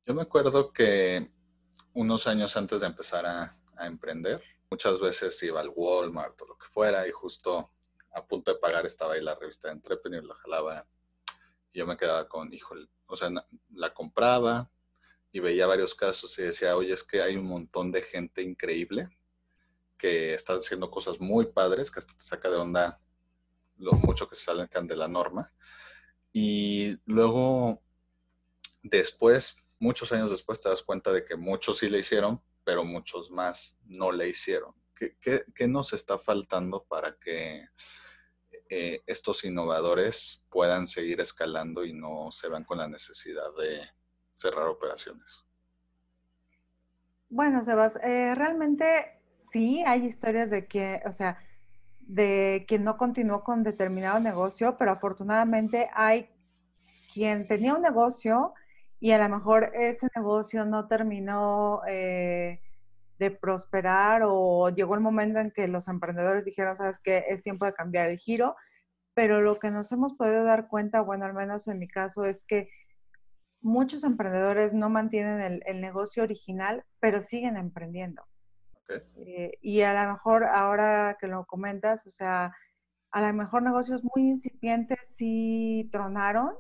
Yo 0.06 0.14
me 0.14 0.22
acuerdo 0.22 0.72
que 0.72 1.30
unos 1.94 2.26
años 2.26 2.56
antes 2.56 2.80
de 2.80 2.86
empezar 2.86 3.26
a, 3.26 3.52
emprender, 3.82 4.42
muchas 4.70 5.00
veces 5.00 5.42
iba 5.42 5.58
al 5.58 5.72
Walmart 5.74 6.38
o 6.42 6.48
lo 6.48 6.58
que 6.58 6.66
fuera 6.66 7.08
y 7.08 7.10
justo 7.10 7.72
a 8.12 8.26
punto 8.26 8.52
de 8.52 8.58
pagar 8.58 8.84
estaba 8.84 9.14
ahí 9.14 9.22
la 9.22 9.34
revista 9.34 9.68
de 9.68 9.74
Entrepreneur, 9.74 10.22
la 10.22 10.34
jalaba 10.34 10.86
yo 11.72 11.86
me 11.86 11.96
quedaba 11.96 12.28
con, 12.28 12.52
híjole, 12.52 12.88
o 13.06 13.16
sea, 13.16 13.30
la 13.70 13.94
compraba, 13.94 14.70
y 15.32 15.40
veía 15.40 15.66
varios 15.66 15.94
casos 15.94 16.36
y 16.38 16.42
decía, 16.42 16.76
oye, 16.76 16.92
es 16.92 17.04
que 17.04 17.22
hay 17.22 17.36
un 17.36 17.46
montón 17.46 17.92
de 17.92 18.02
gente 18.02 18.42
increíble 18.42 19.08
que 20.00 20.34
está 20.34 20.54
haciendo 20.54 20.90
cosas 20.90 21.20
muy 21.20 21.46
padres, 21.46 21.90
que 21.90 22.00
hasta 22.00 22.14
te 22.14 22.24
saca 22.24 22.48
de 22.48 22.56
onda 22.56 22.98
lo 23.76 23.92
mucho 23.92 24.28
que 24.28 24.34
se 24.34 24.44
salen 24.44 24.68
de 24.68 24.96
la 24.96 25.08
norma. 25.08 25.52
Y 26.32 26.98
luego, 27.04 27.82
después, 28.82 29.56
muchos 29.78 30.12
años 30.12 30.30
después, 30.30 30.60
te 30.60 30.68
das 30.68 30.82
cuenta 30.82 31.12
de 31.12 31.24
que 31.24 31.36
muchos 31.36 31.78
sí 31.78 31.88
le 31.88 31.98
hicieron, 31.98 32.42
pero 32.64 32.84
muchos 32.84 33.30
más 33.30 33.78
no 33.84 34.10
le 34.12 34.28
hicieron. 34.28 34.74
¿Qué, 34.94 35.16
qué, 35.54 35.66
nos 35.66 35.94
está 35.94 36.18
faltando 36.18 36.84
para 36.84 37.16
que 37.18 37.66
eh, 38.68 39.02
estos 39.06 39.44
innovadores 39.44 40.42
puedan 40.50 40.86
seguir 40.86 41.20
escalando 41.20 41.84
y 41.84 41.94
no 41.94 42.30
se 42.32 42.48
van 42.48 42.64
con 42.64 42.78
la 42.78 42.88
necesidad 42.88 43.48
de 43.58 43.88
cerrar 44.34 44.68
operaciones? 44.68 45.44
Bueno, 47.30 47.64
Sebas, 47.64 47.96
eh, 48.02 48.34
realmente 48.34 49.19
sí 49.52 49.82
hay 49.86 50.04
historias 50.04 50.50
de 50.50 50.66
que, 50.66 51.00
o 51.06 51.12
sea, 51.12 51.38
de 52.00 52.64
quien 52.68 52.84
no 52.84 52.96
continuó 52.96 53.44
con 53.44 53.62
determinado 53.62 54.20
negocio, 54.20 54.76
pero 54.78 54.92
afortunadamente 54.92 55.88
hay 55.94 56.28
quien 57.12 57.46
tenía 57.46 57.74
un 57.74 57.82
negocio 57.82 58.54
y 59.00 59.12
a 59.12 59.18
lo 59.18 59.36
mejor 59.36 59.72
ese 59.74 60.08
negocio 60.14 60.64
no 60.64 60.86
terminó 60.86 61.82
eh, 61.88 62.60
de 63.18 63.30
prosperar 63.30 64.22
o 64.24 64.70
llegó 64.70 64.94
el 64.94 65.00
momento 65.00 65.38
en 65.38 65.50
que 65.50 65.68
los 65.68 65.88
emprendedores 65.88 66.44
dijeron, 66.44 66.76
sabes 66.76 66.98
que 66.98 67.24
es 67.28 67.42
tiempo 67.42 67.66
de 67.66 67.74
cambiar 67.74 68.08
el 68.10 68.18
giro, 68.18 68.56
pero 69.14 69.40
lo 69.40 69.58
que 69.58 69.70
nos 69.70 69.92
hemos 69.92 70.14
podido 70.14 70.44
dar 70.44 70.68
cuenta, 70.68 71.00
bueno, 71.00 71.26
al 71.26 71.34
menos 71.34 71.68
en 71.68 71.78
mi 71.78 71.88
caso, 71.88 72.24
es 72.24 72.44
que 72.44 72.70
muchos 73.60 74.04
emprendedores 74.04 74.72
no 74.72 74.88
mantienen 74.88 75.60
el, 75.64 75.80
negocio 75.80 76.22
original, 76.22 76.84
pero 76.98 77.20
siguen 77.20 77.56
emprendiendo. 77.56 78.22
Eh, 79.16 79.58
y 79.60 79.82
a 79.82 79.92
lo 80.04 80.12
mejor 80.12 80.44
ahora 80.44 81.16
que 81.20 81.26
lo 81.26 81.46
comentas, 81.46 82.06
o 82.06 82.10
sea, 82.10 82.52
a 83.10 83.20
lo 83.20 83.32
mejor 83.32 83.62
negocios 83.62 84.04
muy 84.04 84.28
incipientes 84.28 84.98
sí 85.16 85.88
tronaron, 85.92 86.54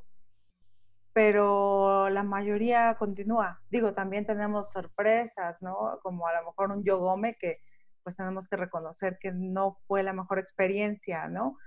pero 1.12 2.08
la 2.10 2.22
mayoría 2.22 2.94
continúa. 2.94 3.60
Digo, 3.70 3.92
también 3.92 4.26
tenemos 4.26 4.70
sorpresas, 4.72 5.60
¿no? 5.62 5.98
Como 6.02 6.26
a 6.26 6.34
lo 6.34 6.46
mejor 6.46 6.70
un 6.70 6.84
Yogome 6.84 7.36
que 7.36 7.58
pues 8.02 8.16
tenemos 8.16 8.48
que 8.48 8.56
reconocer 8.56 9.18
que 9.20 9.32
no 9.32 9.78
fue 9.86 10.02
la 10.02 10.12
mejor 10.12 10.38
experiencia, 10.38 11.28
¿no? 11.28 11.58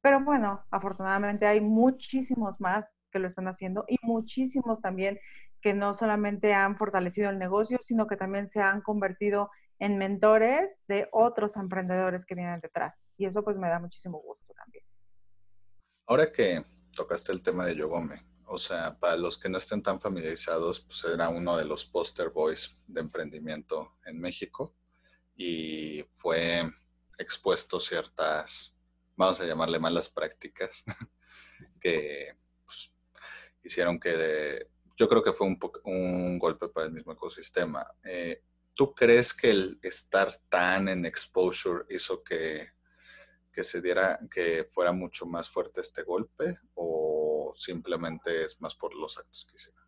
Pero 0.00 0.20
bueno, 0.20 0.64
afortunadamente 0.70 1.46
hay 1.46 1.60
muchísimos 1.60 2.60
más 2.60 2.96
que 3.10 3.18
lo 3.18 3.26
están 3.26 3.48
haciendo 3.48 3.84
y 3.88 3.96
muchísimos 4.02 4.80
también 4.80 5.18
que 5.60 5.72
no 5.74 5.94
solamente 5.94 6.52
han 6.52 6.76
fortalecido 6.76 7.30
el 7.30 7.38
negocio, 7.38 7.78
sino 7.80 8.06
que 8.06 8.16
también 8.16 8.46
se 8.46 8.60
han 8.60 8.82
convertido 8.82 9.50
en 9.50 9.63
mentores 9.78 10.78
de 10.88 11.08
otros 11.12 11.56
emprendedores 11.56 12.24
que 12.24 12.34
vienen 12.34 12.60
detrás. 12.60 13.04
Y 13.16 13.26
eso 13.26 13.42
pues 13.42 13.58
me 13.58 13.68
da 13.68 13.78
muchísimo 13.78 14.20
gusto 14.20 14.52
también. 14.54 14.84
Ahora 16.06 16.30
que 16.30 16.62
tocaste 16.94 17.32
el 17.32 17.42
tema 17.42 17.66
de 17.66 17.76
Yogome, 17.76 18.24
o 18.46 18.58
sea, 18.58 18.98
para 18.98 19.16
los 19.16 19.38
que 19.38 19.48
no 19.48 19.58
estén 19.58 19.82
tan 19.82 20.00
familiarizados, 20.00 20.80
pues 20.80 21.04
era 21.04 21.28
uno 21.28 21.56
de 21.56 21.64
los 21.64 21.84
poster 21.84 22.30
boys 22.30 22.76
de 22.86 23.00
emprendimiento 23.00 23.96
en 24.04 24.20
México 24.20 24.74
y 25.34 26.04
fue 26.12 26.70
expuesto 27.18 27.80
ciertas 27.80 28.74
vamos 29.16 29.40
a 29.40 29.46
llamarle 29.46 29.78
malas 29.78 30.08
prácticas, 30.08 30.84
que 31.80 32.36
pues, 32.64 32.92
hicieron 33.62 33.98
que, 33.98 34.68
yo 34.96 35.08
creo 35.08 35.22
que 35.22 35.32
fue 35.32 35.46
un, 35.46 35.58
un 35.84 36.38
golpe 36.38 36.68
para 36.68 36.86
el 36.86 36.92
mismo 36.92 37.12
ecosistema. 37.12 37.86
Eh, 38.04 38.42
¿Tú 38.74 38.94
crees 38.94 39.32
que 39.32 39.50
el 39.50 39.78
estar 39.82 40.28
tan 40.48 40.88
en 40.88 41.04
exposure 41.04 41.84
hizo 41.88 42.22
que, 42.24 42.68
que 43.52 43.62
se 43.62 43.80
diera, 43.80 44.18
que 44.30 44.68
fuera 44.72 44.92
mucho 44.92 45.26
más 45.26 45.48
fuerte 45.48 45.80
este 45.80 46.02
golpe 46.02 46.56
o 46.74 47.52
simplemente 47.54 48.44
es 48.44 48.60
más 48.60 48.74
por 48.74 48.94
los 48.94 49.16
actos 49.16 49.46
que 49.48 49.56
hicieron? 49.56 49.84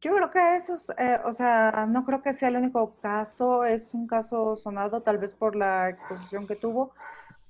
Yo 0.00 0.14
creo 0.14 0.30
que 0.30 0.56
eso, 0.56 0.76
eh, 0.98 1.18
o 1.24 1.32
sea, 1.32 1.86
no 1.88 2.04
creo 2.04 2.22
que 2.22 2.34
sea 2.34 2.50
el 2.50 2.56
único 2.56 3.00
caso, 3.00 3.64
es 3.64 3.94
un 3.94 4.06
caso 4.06 4.54
sonado 4.54 5.02
tal 5.02 5.16
vez 5.16 5.34
por 5.34 5.56
la 5.56 5.88
exposición 5.88 6.46
que 6.46 6.56
tuvo, 6.56 6.94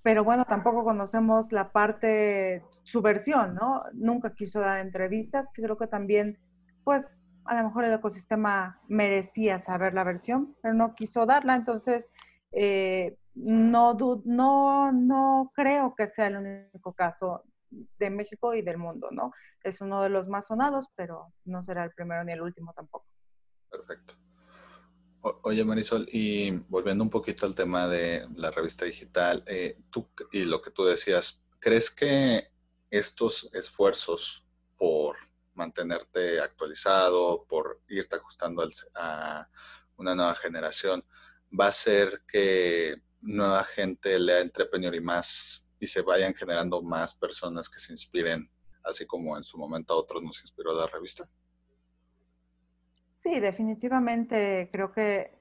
pero 0.04 0.23
bueno, 0.23 0.45
tampoco 0.45 0.85
conocemos 0.85 1.50
la 1.50 1.73
parte, 1.73 2.62
su 2.85 3.02
versión, 3.02 3.57
¿no? 3.57 3.83
Nunca 3.93 4.35
quiso 4.35 4.61
dar 4.61 4.78
entrevistas, 4.78 5.49
que 5.52 5.62
creo 5.62 5.76
que 5.76 5.88
también, 5.88 6.38
pues, 6.85 7.24
a 7.44 7.54
lo 7.56 7.64
mejor 7.64 7.84
el 7.84 7.94
ecosistema 7.94 8.80
merecía 8.88 9.58
saber 9.58 9.94
la 9.94 10.04
versión, 10.04 10.56
pero 10.62 10.74
no 10.74 10.94
quiso 10.94 11.26
darla, 11.26 11.54
entonces, 11.54 12.10
eh, 12.52 13.16
no, 13.34 13.96
no, 14.24 14.92
no 14.92 15.52
creo 15.54 15.94
que 15.94 16.06
sea 16.06 16.28
el 16.28 16.36
único 16.36 16.92
caso 16.92 17.42
de 17.98 18.10
México 18.10 18.54
y 18.54 18.62
del 18.62 18.78
mundo, 18.78 19.08
¿no? 19.10 19.32
Es 19.62 19.80
uno 19.80 20.02
de 20.02 20.08
los 20.08 20.28
más 20.28 20.46
sonados, 20.46 20.88
pero 20.94 21.32
no 21.44 21.62
será 21.62 21.84
el 21.84 21.92
primero 21.92 22.22
ni 22.24 22.32
el 22.32 22.42
último 22.42 22.72
tampoco. 22.74 23.06
Perfecto. 23.70 24.14
Oye, 25.42 25.64
Marisol, 25.64 26.06
y 26.12 26.50
volviendo 26.68 27.02
un 27.02 27.08
poquito 27.08 27.46
al 27.46 27.54
tema 27.54 27.88
de 27.88 28.28
la 28.36 28.50
revista 28.50 28.84
digital, 28.84 29.42
eh, 29.46 29.78
tú 29.90 30.06
y 30.32 30.44
lo 30.44 30.60
que 30.60 30.70
tú 30.70 30.84
decías, 30.84 31.42
¿crees 31.60 31.90
que 31.90 32.48
estos 32.90 33.48
esfuerzos 33.54 34.46
por 34.76 35.16
mantenerte 35.54 36.40
actualizado, 36.40 37.44
por 37.49 37.80
irte 37.88 38.16
ajustando 38.16 38.68
a 38.96 39.49
una 39.96 40.14
nueva 40.14 40.34
generación, 40.34 41.04
va 41.58 41.66
a 41.66 41.68
hacer 41.68 42.23
que 42.26 42.96
nueva 43.20 43.64
gente 43.64 44.18
lea 44.18 44.40
Entrepreneur 44.40 44.94
y 44.94 45.00
más 45.00 45.66
y 45.78 45.87
se 45.87 46.02
vayan 46.02 46.34
generando 46.34 46.82
más 46.82 47.14
personas 47.14 47.68
que 47.68 47.78
se 47.78 47.92
inspiren, 47.92 48.50
así 48.82 49.06
como 49.06 49.37
en 49.37 49.44
su 49.44 49.58
momento 49.58 49.94
a 49.94 49.96
otros 49.96 50.23
nos 50.23 50.40
inspiró 50.42 50.73
la 50.75 50.87
revista? 50.87 51.28
Sí, 53.12 53.40
definitivamente 53.40 54.68
creo 54.73 54.92
que 54.92 55.38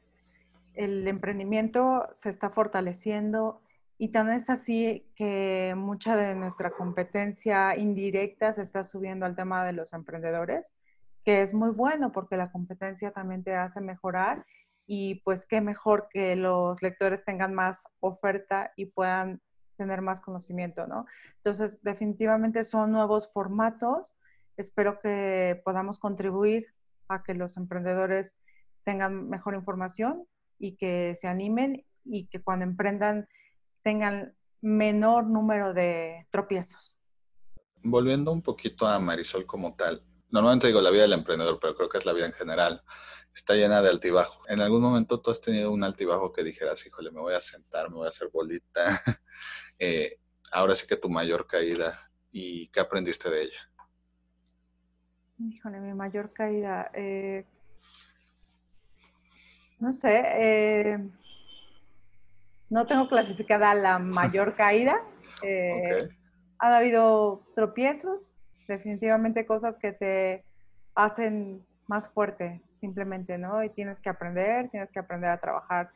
el 0.73 1.07
emprendimiento 1.07 2.09
se 2.13 2.29
está 2.29 2.49
fortaleciendo 2.49 3.62
y 4.03 4.09
tan 4.09 4.29
es 4.31 4.49
así 4.49 5.09
que 5.15 5.75
mucha 5.77 6.17
de 6.17 6.35
nuestra 6.35 6.71
competencia 6.71 7.77
indirecta 7.77 8.51
se 8.51 8.61
está 8.61 8.83
subiendo 8.83 9.25
al 9.25 9.37
tema 9.37 9.63
de 9.63 9.71
los 9.71 9.93
emprendedores, 9.93 10.73
que 11.23 11.41
es 11.41 11.53
muy 11.53 11.69
bueno 11.69 12.11
porque 12.11 12.35
la 12.35 12.51
competencia 12.51 13.11
también 13.11 13.45
te 13.45 13.55
hace 13.55 13.79
mejorar 13.79 14.45
y 14.85 15.21
pues 15.23 15.45
qué 15.45 15.61
mejor 15.61 16.09
que 16.11 16.35
los 16.35 16.81
lectores 16.81 17.23
tengan 17.23 17.53
más 17.53 17.85
oferta 18.01 18.73
y 18.75 18.87
puedan 18.87 19.41
tener 19.77 20.01
más 20.01 20.19
conocimiento, 20.19 20.85
¿no? 20.85 21.05
Entonces, 21.37 21.81
definitivamente 21.81 22.65
son 22.65 22.91
nuevos 22.91 23.31
formatos. 23.31 24.17
Espero 24.57 24.99
que 24.99 25.61
podamos 25.63 25.97
contribuir 25.97 26.67
a 27.07 27.23
que 27.23 27.35
los 27.35 27.55
emprendedores 27.55 28.35
tengan 28.83 29.29
mejor 29.29 29.55
información 29.55 30.27
y 30.59 30.75
que 30.75 31.15
se 31.17 31.29
animen 31.29 31.85
y 32.03 32.25
que 32.25 32.41
cuando 32.41 32.65
emprendan 32.65 33.29
tengan 33.83 34.35
menor 34.61 35.25
número 35.25 35.73
de 35.73 36.25
tropiezos. 36.29 36.95
Volviendo 37.83 38.31
un 38.31 38.41
poquito 38.41 38.87
a 38.87 38.97
Marisol 38.97 39.45
como 39.45 39.75
tal, 39.75 40.03
normalmente 40.29 40.67
digo 40.67 40.81
la 40.81 40.89
vida 40.89 41.03
del 41.03 41.13
emprendedor, 41.13 41.59
pero 41.61 41.75
creo 41.75 41.89
que 41.89 41.97
es 41.97 42.05
la 42.05 42.13
vida 42.13 42.25
en 42.25 42.33
general, 42.33 42.81
está 43.35 43.55
llena 43.55 43.81
de 43.81 43.89
altibajo. 43.89 44.41
¿En 44.47 44.61
algún 44.61 44.81
momento 44.81 45.19
tú 45.19 45.31
has 45.31 45.41
tenido 45.41 45.71
un 45.71 45.83
altibajo 45.83 46.31
que 46.31 46.43
dijeras, 46.43 46.85
híjole, 46.85 47.11
me 47.11 47.19
voy 47.19 47.33
a 47.33 47.41
sentar, 47.41 47.89
me 47.89 47.97
voy 47.97 48.05
a 48.05 48.09
hacer 48.09 48.29
bolita? 48.31 49.01
Eh, 49.79 50.19
ahora 50.51 50.75
sí 50.75 50.85
que 50.87 50.95
tu 50.95 51.09
mayor 51.09 51.47
caída 51.47 51.99
y 52.31 52.69
qué 52.69 52.79
aprendiste 52.79 53.29
de 53.29 53.41
ella. 53.41 53.69
Híjole, 55.39 55.79
mi 55.81 55.93
mayor 55.93 56.31
caída. 56.31 56.89
Eh, 56.93 57.43
no 59.79 59.91
sé, 59.91 60.21
eh, 60.25 61.09
no 62.69 62.85
tengo 62.87 63.07
clasificada 63.07 63.73
la 63.73 63.99
mayor 63.99 64.55
caída. 64.57 65.01
Eh, 65.41 66.09
ha 66.59 66.77
habido 66.77 67.43
tropiezos, 67.55 68.41
definitivamente 68.67 69.45
cosas 69.45 69.77
que 69.77 69.91
te 69.91 70.45
hacen 70.95 71.65
más 71.87 72.07
fuerte, 72.09 72.61
simplemente, 72.73 73.37
¿no? 73.37 73.63
Y 73.63 73.69
tienes 73.69 73.99
que 73.99 74.09
aprender, 74.09 74.69
tienes 74.69 74.91
que 74.91 74.99
aprender 74.99 75.31
a 75.31 75.39
trabajar 75.39 75.91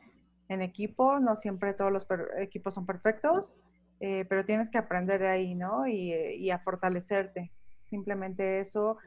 en 0.48 0.60
equipo. 0.60 1.18
No 1.20 1.36
siempre 1.36 1.72
todos 1.72 1.92
los 1.92 2.06
equipos 2.38 2.74
son 2.74 2.84
perfectos, 2.84 3.54
eh, 4.00 4.26
pero 4.28 4.44
tienes 4.44 4.70
que 4.70 4.78
aprender 4.78 5.20
de 5.20 5.28
ahí, 5.28 5.54
¿no? 5.54 5.86
Y, 5.86 6.12
y 6.12 6.50
a 6.50 6.58
fortalecerte. 6.58 7.50
Simplemente 7.86 8.60
eso 8.60 8.98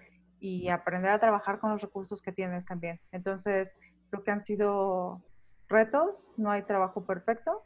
y 0.42 0.70
aprender 0.70 1.12
a 1.12 1.20
trabajar 1.20 1.60
con 1.60 1.70
los 1.70 1.82
recursos 1.82 2.22
que 2.22 2.32
tienes 2.32 2.66
también. 2.66 3.00
Entonces, 3.12 3.78
creo 4.10 4.24
que 4.24 4.32
han 4.32 4.44
sido 4.44 5.22
retos, 5.72 6.30
no 6.38 6.52
hay 6.52 6.64
trabajo 6.64 7.06
perfecto, 7.06 7.64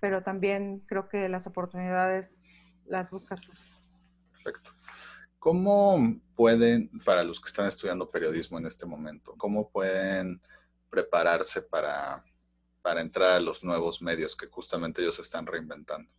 pero 0.00 0.22
también 0.22 0.80
creo 0.86 1.08
que 1.08 1.28
las 1.28 1.46
oportunidades 1.46 2.42
las 2.86 3.10
buscas 3.10 3.40
tú. 3.40 3.52
Perfecto. 4.32 4.70
¿Cómo 5.38 5.98
pueden, 6.34 6.90
para 7.04 7.22
los 7.22 7.40
que 7.40 7.48
están 7.48 7.68
estudiando 7.68 8.08
periodismo 8.08 8.58
en 8.58 8.66
este 8.66 8.86
momento, 8.86 9.34
cómo 9.36 9.68
pueden 9.68 10.40
prepararse 10.90 11.62
para, 11.62 12.24
para 12.82 13.00
entrar 13.00 13.32
a 13.32 13.40
los 13.40 13.62
nuevos 13.62 14.00
medios 14.02 14.36
que 14.36 14.46
justamente 14.46 15.02
ellos 15.02 15.18
están 15.18 15.46
reinventando? 15.46 16.10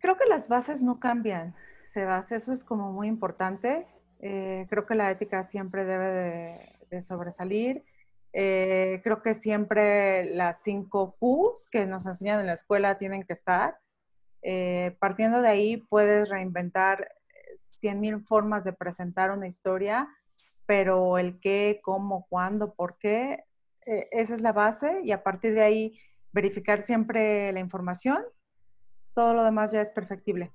Creo 0.00 0.16
que 0.16 0.26
las 0.26 0.48
bases 0.48 0.82
no 0.82 1.00
cambian, 1.00 1.54
Sebas, 1.88 2.32
eso 2.32 2.52
es 2.52 2.64
como 2.64 2.92
muy 2.92 3.08
importante. 3.08 3.86
Eh, 4.20 4.66
creo 4.68 4.84
que 4.84 4.94
la 4.94 5.10
ética 5.10 5.42
siempre 5.42 5.84
debe 5.86 6.76
de, 6.90 7.02
sobresalir. 7.02 7.82
Eh, 8.32 9.00
creo 9.02 9.22
que 9.22 9.34
siempre 9.34 10.34
las 10.34 10.62
cinco 10.62 11.16
Qs 11.18 11.68
que 11.70 11.86
nos 11.86 12.06
enseñan 12.06 12.40
en 12.40 12.46
la 12.46 12.52
escuela 12.54 12.98
tienen 12.98 13.24
que 13.24 13.32
estar. 13.32 13.78
Eh, 14.42 14.96
partiendo 15.00 15.42
de 15.42 15.48
ahí 15.48 15.76
puedes 15.78 16.28
reinventar 16.28 17.10
cien 17.54 18.00
mil 18.00 18.20
formas 18.20 18.64
de 18.64 18.72
presentar 18.72 19.30
una 19.30 19.48
historia, 19.48 20.08
pero 20.66 21.18
el 21.18 21.40
qué, 21.40 21.80
cómo, 21.82 22.26
cuándo, 22.28 22.74
por 22.74 22.98
qué, 22.98 23.44
esa 23.86 24.34
es 24.34 24.42
la 24.42 24.52
base 24.52 25.00
y 25.02 25.12
a 25.12 25.22
partir 25.22 25.54
de 25.54 25.62
ahí 25.62 25.98
verificar 26.32 26.82
siempre 26.82 27.52
la 27.52 27.60
información. 27.60 28.22
Todo 29.14 29.34
lo 29.34 29.44
demás 29.44 29.72
ya 29.72 29.80
es 29.80 29.90
perfectible. 29.90 30.52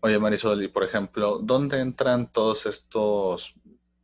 Oye, 0.00 0.18
Marisol, 0.18 0.62
y 0.62 0.68
por 0.68 0.84
ejemplo, 0.84 1.38
¿dónde 1.38 1.80
entran 1.80 2.30
todos 2.30 2.66
estos 2.66 3.54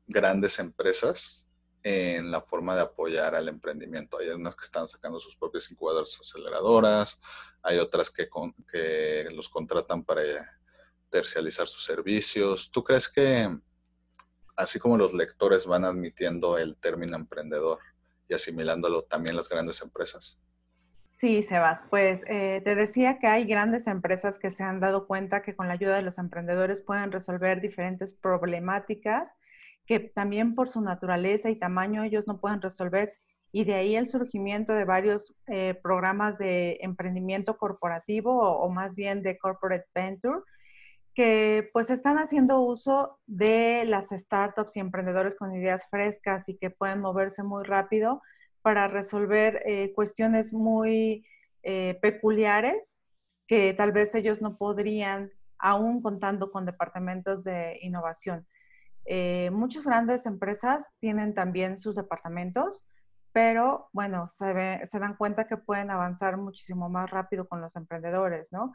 grandes 0.07 0.59
empresas 0.59 1.47
en 1.83 2.31
la 2.31 2.41
forma 2.41 2.75
de 2.75 2.83
apoyar 2.83 3.35
al 3.35 3.49
emprendimiento? 3.49 4.19
Hay 4.19 4.29
algunas 4.29 4.55
que 4.55 4.65
están 4.65 4.89
sacando 4.89 5.21
sus 5.21 5.37
propias 5.37 5.71
incubadoras 5.71 6.19
aceleradoras, 6.21 7.21
hay 7.63 7.79
otras 7.79 8.11
que, 8.11 8.29
los 9.33 9.49
contratan 9.49 10.05
para 10.05 10.23
tercializar 11.11 11.67
sus 11.67 11.85
servicios. 11.85 12.71
¿Tú 12.71 12.85
crees 12.85 13.09
que, 13.09 13.49
así 14.57 14.79
como 14.79 14.97
los 14.97 15.13
lectores 15.13 15.67
van 15.67 15.85
admitiendo 15.85 16.59
el 16.59 16.77
término 16.77 17.17
emprendedor 17.17 17.79
y 18.29 18.35
asimilándolo 18.35 19.05
también 19.05 19.37
las 19.37 19.49
grandes 19.49 19.83
empresas? 19.83 20.39
Sí, 21.09 21.43
Sebas, 21.43 21.85
pues 21.91 22.23
eh, 22.29 22.63
te 22.65 22.75
decía 22.75 23.19
que 23.19 23.27
hay 23.27 23.45
grandes 23.45 23.87
empresas 23.87 24.39
que 24.39 24.49
se 24.49 24.63
han 24.63 24.81
dado 24.81 25.07
cuenta 25.07 25.43
que 25.43 25.55
con 25.55 25.69
la 25.69 25.75
ayuda 25.75 25.97
de 25.97 26.03
los 26.03 26.17
emprendedores 26.17 26.81
pueden 26.81 27.13
resolver 27.13 27.61
diferentes 27.61 28.15
problemáticas 28.15 29.35
que 29.91 29.99
también 29.99 30.55
por 30.55 30.69
su 30.69 30.81
naturaleza 30.81 31.51
y 31.51 31.57
tamaño 31.57 32.05
ellos 32.05 32.29
no 32.29 32.39
pueden 32.39 32.63
resolver 32.63 33.13
y 33.51 33.65
de 33.65 33.75
ahí 33.75 33.97
el 33.97 34.07
surgimiento 34.07 34.73
de 34.73 34.85
varios 34.85 35.35
eh, 35.49 35.75
programas 35.83 36.39
de 36.39 36.79
emprendimiento 36.83 37.59
corporativo 37.59 38.41
o, 38.41 38.69
más 38.71 38.95
bien 38.95 39.21
de 39.25 39.37
corporate 39.37 39.89
venture 39.93 40.43
que 41.13 41.71
pues 41.73 41.91
están 41.91 42.19
haciendo 42.19 42.61
uso 42.61 43.19
de 43.27 43.85
las 43.85 44.11
startups 44.11 44.77
y 44.77 44.79
emprendedores 44.79 45.35
con 45.35 45.53
ideas 45.57 45.89
frescas 45.91 46.49
y 46.49 46.57
que 46.57 46.71
pueden 46.71 47.01
moverse 47.01 47.43
muy 47.43 47.65
rápido 47.65 48.23
para 48.63 48.87
resolver 48.87 49.61
eh, 49.67 49.93
cuestiones 49.93 50.53
muy 50.53 51.27
eh, 51.65 51.99
peculiares 52.01 53.03
que 53.49 53.75
tal 53.75 53.91
vez 53.91 54.15
ellos 54.15 54.41
no 54.41 54.57
podrían, 54.57 55.33
aún 55.59 56.01
contando 56.01 56.53
con 56.53 56.65
departamentos 56.65 57.43
de 57.43 57.77
innovación. 57.83 58.47
Eh, 59.05 59.51
muchas 59.53 59.87
grandes 59.87 60.27
empresas 60.27 60.89
tienen 61.01 61.35
también 61.35 61.79
sus 61.79 61.97
departamentos, 61.97 62.85
pero 63.33 63.89
bueno, 63.93 64.29
se, 64.29 64.85
se, 64.87 64.99
dan 64.99 65.17
cuenta 65.17 65.47
que 65.47 65.57
pueden 65.57 65.91
avanzar 65.91 66.37
muchísimo 66.37 66.89
más 66.89 67.11
rápido 67.11 67.49
con 67.49 67.61
los 67.61 67.77
emprendedores, 67.77 68.53
¿no? 68.53 68.73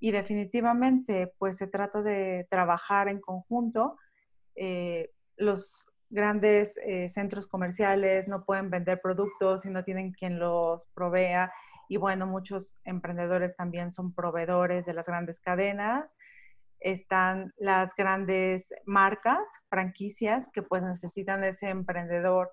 Y 0.00 0.10
definitivamente, 0.12 1.34
pues 1.38 1.56
se 1.56 1.66
trata 1.66 2.02
de 2.02 2.46
trabajar 2.50 3.08
en 3.08 3.20
conjunto. 3.20 3.96
los 5.36 5.86
grandes 6.10 6.78
eh, 6.78 7.08
centros 7.08 7.46
comerciales 7.46 8.28
no 8.28 8.44
pueden 8.44 8.70
vender 8.70 9.00
productos 9.00 9.62
si 9.62 9.70
no 9.70 9.84
tienen 9.84 10.12
quien 10.12 10.38
los 10.38 10.86
provea. 10.94 11.52
Y 11.88 11.96
bueno, 11.96 12.26
muchos 12.26 12.76
emprendedores 12.84 13.56
también 13.56 13.90
son 13.90 14.12
proveedores 14.12 14.86
de 14.86 14.94
las 14.94 15.06
grandes 15.06 15.40
cadenas. 15.40 16.16
Están 16.80 17.52
las 17.58 17.94
grandes 17.94 18.72
marcas, 18.86 19.50
franquicias, 19.68 20.48
que 20.52 20.62
pues 20.62 20.82
necesitan 20.82 21.44
ese 21.44 21.68
emprendedor 21.68 22.52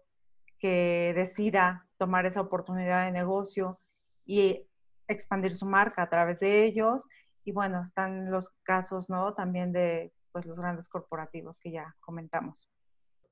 que 0.59 1.13
decida 1.15 1.87
tomar 1.97 2.25
esa 2.25 2.41
oportunidad 2.41 3.05
de 3.05 3.11
negocio 3.11 3.79
y 4.25 4.67
expandir 5.07 5.55
su 5.55 5.65
marca 5.65 6.01
a 6.01 6.09
través 6.09 6.39
de 6.39 6.65
ellos. 6.65 7.07
Y 7.43 7.51
bueno, 7.51 7.83
están 7.83 8.31
los 8.31 8.49
casos, 8.63 9.09
¿no? 9.09 9.33
También 9.33 9.71
de 9.71 10.11
pues 10.31 10.45
los 10.45 10.59
grandes 10.59 10.87
corporativos 10.87 11.57
que 11.59 11.71
ya 11.71 11.95
comentamos. 11.99 12.69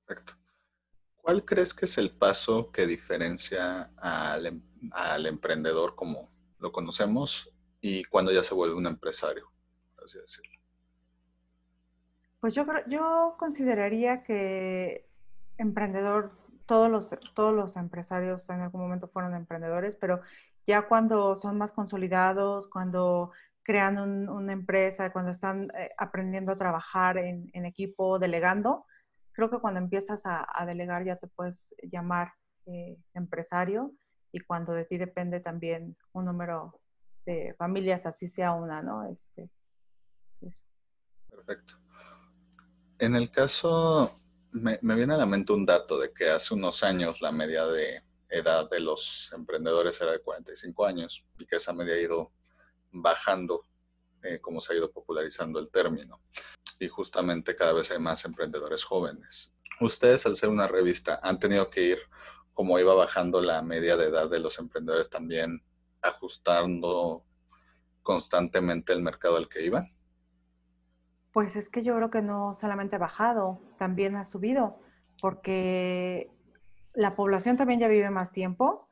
Perfecto. 0.05 0.33
¿Cuál 1.15 1.45
crees 1.45 1.73
que 1.73 1.85
es 1.85 1.97
el 1.97 2.11
paso 2.11 2.71
que 2.71 2.85
diferencia 2.85 3.93
al, 3.97 4.45
em, 4.45 4.61
al, 4.91 5.25
emprendedor 5.25 5.95
como 5.95 6.29
lo 6.59 6.71
conocemos 6.71 7.49
y 7.81 8.03
cuando 8.05 8.31
ya 8.31 8.43
se 8.43 8.53
vuelve 8.53 8.75
un 8.75 8.87
empresario, 8.87 9.51
así 10.03 10.19
decirlo? 10.19 10.62
Pues 12.43 12.55
yo, 12.55 12.65
yo 12.89 13.37
consideraría 13.39 14.21
que 14.21 15.07
emprendedor, 15.57 16.37
todos 16.65 16.91
los, 16.91 17.17
todos 17.33 17.55
los 17.55 17.77
empresarios 17.77 18.49
en 18.49 18.59
algún 18.59 18.81
momento 18.81 19.07
fueron 19.07 19.33
emprendedores, 19.33 19.95
pero 19.95 20.19
ya 20.65 20.89
cuando 20.89 21.37
son 21.37 21.57
más 21.57 21.71
consolidados, 21.71 22.67
cuando 22.67 23.31
crean 23.61 23.97
una 24.27 24.51
empresa, 24.51 25.13
cuando 25.13 25.31
están 25.31 25.69
eh, 25.73 25.91
aprendiendo 25.97 26.51
a 26.51 26.57
trabajar 26.57 27.17
en, 27.17 27.49
en 27.53 27.65
equipo, 27.65 28.19
delegando, 28.19 28.85
creo 29.31 29.49
que 29.49 29.59
cuando 29.59 29.79
empiezas 29.79 30.23
a, 30.25 30.65
delegar 30.65 31.05
ya 31.05 31.15
te 31.15 31.29
puedes 31.29 31.73
llamar 31.81 32.33
eh, 32.65 32.97
empresario 33.13 33.93
y 34.33 34.41
cuando 34.41 34.73
de 34.73 34.83
ti 34.83 34.97
depende 34.97 35.39
también 35.39 35.95
un 36.11 36.25
número 36.25 36.77
de 37.25 37.55
familias, 37.57 38.05
así 38.05 38.27
sea 38.27 38.51
una, 38.51 38.81
¿no? 38.81 39.05
Este, 39.05 39.49
Perfecto. 41.29 41.82
En 43.03 43.17
el 43.17 43.29
caso, 43.29 44.15
me, 44.53 44.77
viene 44.81 45.15
a 45.15 45.17
la 45.17 45.25
mente 45.25 45.51
un 45.51 45.65
dato 45.65 45.99
de 45.99 46.13
que 46.13 46.29
hace 46.29 46.53
unos 46.53 46.83
años 46.83 47.19
la 47.19 47.33
media 47.33 47.65
de 47.65 48.01
edad 48.29 48.69
de 48.69 48.79
los 48.79 49.29
emprendedores 49.33 49.99
era 49.99 50.13
de 50.13 50.21
45 50.21 50.85
años 50.85 51.27
y 51.37 51.45
que 51.45 51.57
esa 51.57 51.73
media 51.73 51.95
ha 51.95 51.99
ido 51.99 52.31
bajando 52.93 53.65
eh, 54.21 54.39
como 54.39 54.61
se 54.61 54.71
ha 54.71 54.77
ido 54.77 54.89
popularizando 54.89 55.59
el 55.59 55.69
término. 55.69 56.21
Y 56.79 56.87
justamente 56.87 57.57
cada 57.57 57.73
vez 57.73 57.91
hay 57.91 57.99
más 57.99 58.23
emprendedores 58.23 58.85
jóvenes. 58.85 59.53
Ustedes, 59.81 60.25
al 60.25 60.37
ser 60.37 60.47
una 60.47 60.69
revista, 60.69 61.19
han 61.21 61.39
tenido 61.39 61.69
que 61.69 61.81
ir, 61.81 61.99
como 62.53 62.79
iba 62.79 62.93
bajando 62.93 63.41
la 63.41 63.61
media 63.61 63.97
de 63.97 64.05
edad 64.05 64.29
de 64.29 64.39
los 64.39 64.59
emprendedores, 64.59 65.09
también 65.09 65.61
ajustando 66.01 67.25
constantemente 68.01 68.93
el 68.93 69.01
mercado 69.01 69.35
al 69.35 69.49
que 69.49 69.65
iban. 69.65 69.92
Pues 71.33 71.55
es 71.55 71.67
que 71.67 71.81
yo 71.81 71.95
creo 71.95 72.11
que 72.11 72.21
no 72.21 72.53
solamente 72.53 72.95
ha 72.95 72.99
bajado, 72.99 73.59
también 73.77 74.15
ha 74.15 74.23
subido, 74.23 74.79
porque 75.19 76.29
la 76.93 77.15
población 77.15 77.57
también 77.57 77.79
ya 77.79 77.87
vive 77.87 78.11
más 78.11 78.31
tiempo 78.31 78.87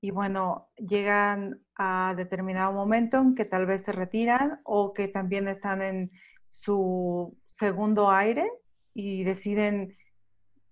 y 0.00 0.12
bueno, 0.12 0.68
llegan 0.76 1.60
a 1.76 2.14
determinado 2.16 2.72
momento 2.72 3.18
en 3.18 3.34
que 3.34 3.44
tal 3.44 3.66
vez 3.66 3.82
se 3.82 3.92
retiran 3.92 4.60
o 4.64 4.92
que 4.92 5.08
también 5.08 5.48
están 5.48 5.82
en 5.82 6.12
su 6.50 7.36
segundo 7.46 8.10
aire 8.10 8.48
y 8.94 9.24
deciden 9.24 9.96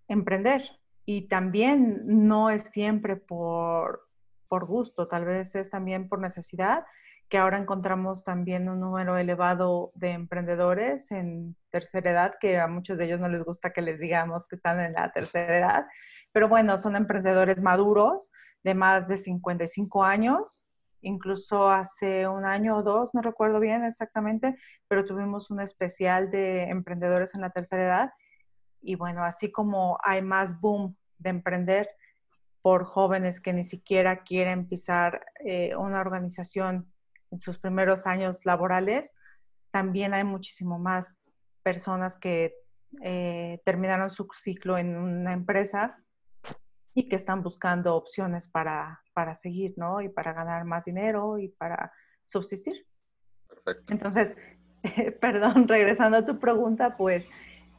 emprender. 0.09 0.62
Y 1.05 1.29
también 1.29 2.03
no 2.05 2.51
es 2.51 2.62
siempre 2.62 3.16
por, 3.16 4.09
por 4.49 4.66
gusto, 4.66 5.09
tal 5.09 5.25
vez 5.25 5.55
es 5.55 5.70
también 5.70 6.09
por 6.09 6.20
necesidad, 6.20 6.85
que 7.31 7.38
ahora 7.38 7.59
encontramos 7.59 8.25
también 8.25 8.69
un 8.69 8.81
número 8.81 9.16
elevado 9.16 9.93
de 9.95 10.11
emprendedores 10.11 11.12
en 11.12 11.57
tercera 11.71 12.11
edad, 12.11 12.35
que 12.40 12.59
a 12.59 12.66
muchos 12.66 12.99
de 12.99 13.05
ellos 13.05 13.21
no 13.21 13.29
les 13.29 13.45
gusta 13.45 13.73
que 13.73 13.83
les 13.83 14.01
digamos 14.01 14.49
que 14.49 14.57
están 14.57 14.81
en 14.81 14.93
la 14.95 15.12
tercera 15.12 15.57
edad, 15.57 15.87
pero 16.33 16.49
bueno, 16.49 16.77
son 16.77 16.97
emprendedores 16.97 17.62
maduros 17.62 18.33
de 18.64 18.75
más 18.75 19.07
de 19.07 19.16
55 19.16 20.03
años. 20.05 20.66
Incluso 21.03 21.71
hace 21.71 22.27
un 22.27 22.45
año 22.45 22.77
o 22.77 22.83
dos, 22.83 23.14
no 23.14 23.23
recuerdo 23.23 23.61
bien 23.61 23.85
exactamente, 23.85 24.57
pero 24.88 25.05
tuvimos 25.05 25.53
un 25.53 25.61
especial 25.61 26.31
de 26.31 26.64
emprendedores 26.64 27.35
en 27.37 27.43
la 27.43 27.51
tercera 27.51 27.85
edad. 27.85 28.11
Y 28.83 28.97
bueno, 28.97 29.25
así 29.25 29.53
como 29.53 29.99
hay 30.03 30.21
más 30.21 30.61
boom 30.61 30.97
de 31.19 31.31
emprender 31.31 31.90
por 32.61 32.85
jóvenes 32.85 33.40
que 33.40 33.53
ni 33.53 33.62
siquiera 33.62 34.25
quieren 34.25 34.69
pisar 34.69 35.25
eh, 35.45 35.77
una 35.77 36.01
organización 36.01 36.93
en 37.31 37.40
sus 37.40 37.59
primeros 37.59 38.07
años 38.07 38.45
laborales, 38.45 39.14
también 39.71 40.14
hay 40.14 40.25
muchísimo 40.25 40.79
más 40.79 41.19
personas 41.62 42.16
que 42.16 42.55
eh, 43.03 43.61
terminaron 43.64 44.11
su 44.11 44.29
ciclo 44.33 44.77
en 44.77 44.97
una 44.97 45.33
empresa 45.33 45.99
y 46.95 47.09
que 47.09 47.16
están 47.16 47.43
buscando 47.43 47.95
opciones 47.95 48.49
para, 48.49 49.01
para 49.14 49.35
seguir, 49.35 49.75
¿no? 49.77 50.01
Y 50.01 50.09
para 50.09 50.33
ganar 50.33 50.64
más 50.64 50.87
dinero 50.87 51.38
y 51.38 51.49
para 51.49 51.93
subsistir. 52.25 52.87
Perfecto. 53.49 53.93
Entonces, 53.93 54.35
perdón, 55.21 55.69
regresando 55.69 56.19
a 56.19 56.25
tu 56.25 56.38
pregunta, 56.38 56.97
pues 56.97 57.29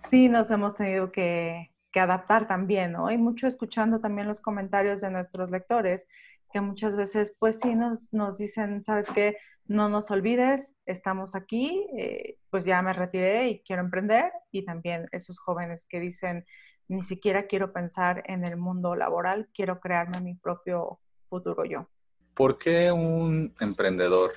sí 0.09 0.29
nos 0.29 0.49
hemos 0.49 0.75
tenido 0.75 1.11
que, 1.11 1.71
que 1.91 1.99
adaptar 1.99 2.47
también, 2.47 2.93
¿no? 2.93 3.11
Y 3.11 3.17
mucho 3.17 3.47
escuchando 3.47 3.99
también 3.99 4.27
los 4.27 4.39
comentarios 4.39 5.01
de 5.01 5.11
nuestros 5.11 5.51
lectores, 5.51 6.07
que 6.51 6.61
muchas 6.61 6.95
veces, 6.95 7.33
pues 7.39 7.59
sí, 7.59 7.75
nos, 7.75 8.13
nos 8.13 8.37
dicen, 8.37 8.83
¿sabes 8.83 9.07
qué? 9.13 9.37
No 9.65 9.89
nos 9.89 10.11
olvides, 10.11 10.73
estamos 10.85 11.35
aquí, 11.35 11.87
eh, 11.97 12.37
pues 12.49 12.65
ya 12.65 12.81
me 12.81 12.93
retiré 12.93 13.49
y 13.49 13.59
quiero 13.61 13.81
emprender. 13.81 14.31
Y 14.51 14.65
también 14.65 15.07
esos 15.11 15.39
jóvenes 15.39 15.85
que 15.87 15.99
dicen, 15.99 16.45
ni 16.87 17.03
siquiera 17.03 17.47
quiero 17.47 17.71
pensar 17.71 18.21
en 18.25 18.43
el 18.43 18.57
mundo 18.57 18.95
laboral, 18.95 19.49
quiero 19.53 19.79
crearme 19.79 20.19
mi 20.19 20.35
propio 20.35 20.99
futuro 21.29 21.63
yo. 21.63 21.87
¿Por 22.33 22.57
qué 22.57 22.91
un 22.91 23.53
emprendedor 23.61 24.33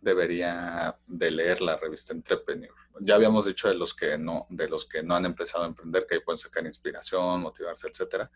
debería 0.00 0.96
de 1.06 1.30
leer 1.30 1.60
la 1.60 1.76
revista 1.76 2.14
Entrepreneur? 2.14 2.74
Ya 3.00 3.16
habíamos 3.16 3.44
dicho 3.44 3.68
de 3.68 3.74
los 3.74 3.94
que 3.94 4.16
no, 4.16 4.46
de 4.48 4.68
los 4.68 4.86
que 4.86 5.02
no 5.02 5.14
han 5.14 5.26
empezado 5.26 5.64
a 5.64 5.66
emprender, 5.66 6.06
que 6.06 6.14
ahí 6.14 6.20
pueden 6.20 6.38
sacar 6.38 6.64
inspiración, 6.64 7.42
motivarse, 7.42 7.88
etcétera. 7.88 8.30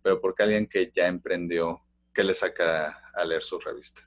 Pero 0.00 0.20
¿por 0.20 0.34
qué 0.34 0.44
alguien 0.44 0.66
que 0.66 0.90
ya 0.94 1.08
emprendió, 1.08 1.82
qué 2.18 2.24
le 2.24 2.34
saca 2.34 3.00
a 3.14 3.24
leer 3.24 3.44
su 3.44 3.60
revista? 3.60 4.02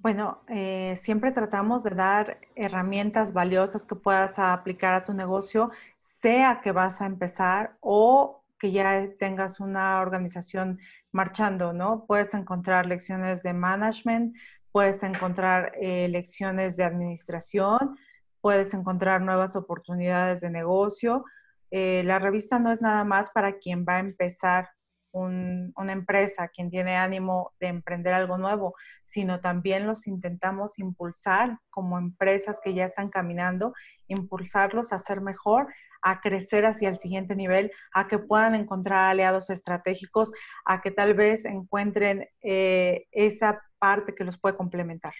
Bueno, 0.00 0.44
eh, 0.48 0.94
siempre 0.96 1.32
tratamos 1.32 1.84
de 1.84 1.90
dar 1.94 2.38
herramientas 2.54 3.32
valiosas 3.32 3.86
que 3.86 3.94
puedas 3.94 4.38
aplicar 4.38 4.92
a 4.92 5.02
tu 5.02 5.14
negocio, 5.14 5.70
sea 6.02 6.60
que 6.62 6.70
vas 6.70 7.00
a 7.00 7.06
empezar 7.06 7.78
o 7.80 8.44
que 8.58 8.72
ya 8.72 9.08
tengas 9.18 9.58
una 9.58 10.02
organización 10.02 10.80
marchando, 11.12 11.72
¿no? 11.72 12.04
Puedes 12.04 12.34
encontrar 12.34 12.84
lecciones 12.84 13.42
de 13.42 13.54
management, 13.54 14.36
puedes 14.70 15.02
encontrar 15.02 15.72
eh, 15.80 16.08
lecciones 16.10 16.76
de 16.76 16.84
administración, 16.84 17.96
puedes 18.42 18.74
encontrar 18.74 19.22
nuevas 19.22 19.56
oportunidades 19.56 20.42
de 20.42 20.50
negocio. 20.50 21.24
Eh, 21.70 22.02
la 22.04 22.18
revista 22.18 22.58
no 22.58 22.70
es 22.70 22.82
nada 22.82 23.02
más 23.04 23.30
para 23.30 23.56
quien 23.56 23.86
va 23.88 23.96
a 23.96 24.00
empezar 24.00 24.68
una 25.12 25.92
empresa, 25.92 26.48
quien 26.48 26.70
tiene 26.70 26.96
ánimo 26.96 27.52
de 27.60 27.68
emprender 27.68 28.14
algo 28.14 28.38
nuevo, 28.38 28.74
sino 29.04 29.40
también 29.40 29.86
los 29.86 30.06
intentamos 30.06 30.78
impulsar 30.78 31.58
como 31.70 31.98
empresas 31.98 32.60
que 32.62 32.74
ya 32.74 32.84
están 32.84 33.10
caminando, 33.10 33.74
impulsarlos 34.08 34.92
a 34.92 34.98
ser 34.98 35.20
mejor, 35.20 35.68
a 36.02 36.20
crecer 36.20 36.66
hacia 36.66 36.88
el 36.88 36.96
siguiente 36.96 37.36
nivel, 37.36 37.70
a 37.92 38.08
que 38.08 38.18
puedan 38.18 38.54
encontrar 38.54 39.10
aliados 39.10 39.50
estratégicos, 39.50 40.32
a 40.64 40.80
que 40.80 40.90
tal 40.90 41.14
vez 41.14 41.44
encuentren 41.44 42.26
eh, 42.40 43.06
esa 43.12 43.62
parte 43.78 44.14
que 44.14 44.24
los 44.24 44.38
puede 44.38 44.56
complementar. 44.56 45.14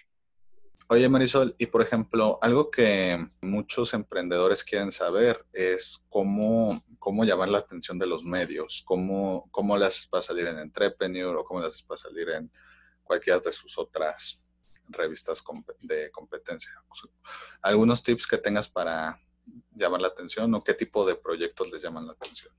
Oye, 0.89 1.07
Marisol, 1.07 1.55
y 1.57 1.67
por 1.67 1.81
ejemplo, 1.81 2.37
algo 2.41 2.69
que 2.69 3.17
muchos 3.41 3.93
emprendedores 3.93 4.63
quieren 4.63 4.91
saber 4.91 5.45
es 5.53 6.03
cómo, 6.09 6.81
cómo 6.99 7.23
llamar 7.23 7.49
la 7.49 7.59
atención 7.59 7.97
de 7.97 8.05
los 8.05 8.23
medios, 8.23 8.83
cómo, 8.85 9.47
cómo 9.51 9.77
les 9.77 10.09
va 10.13 10.19
a 10.19 10.21
salir 10.21 10.47
en 10.47 10.59
Entrepreneur 10.59 11.35
o 11.37 11.45
cómo 11.45 11.61
les 11.61 11.85
va 11.89 11.95
a 11.95 11.97
salir 11.97 12.29
en 12.29 12.51
cualquiera 13.03 13.39
de 13.39 13.51
sus 13.51 13.77
otras 13.77 14.45
revistas 14.89 15.43
de 15.81 16.11
competencia. 16.11 16.71
Algunos 17.61 18.03
tips 18.03 18.27
que 18.27 18.37
tengas 18.37 18.67
para 18.67 19.19
llamar 19.71 20.01
la 20.01 20.09
atención 20.09 20.53
o 20.53 20.63
qué 20.63 20.73
tipo 20.73 21.05
de 21.05 21.15
proyectos 21.15 21.71
les 21.71 21.81
llaman 21.81 22.07
la 22.07 22.13
atención. 22.13 22.53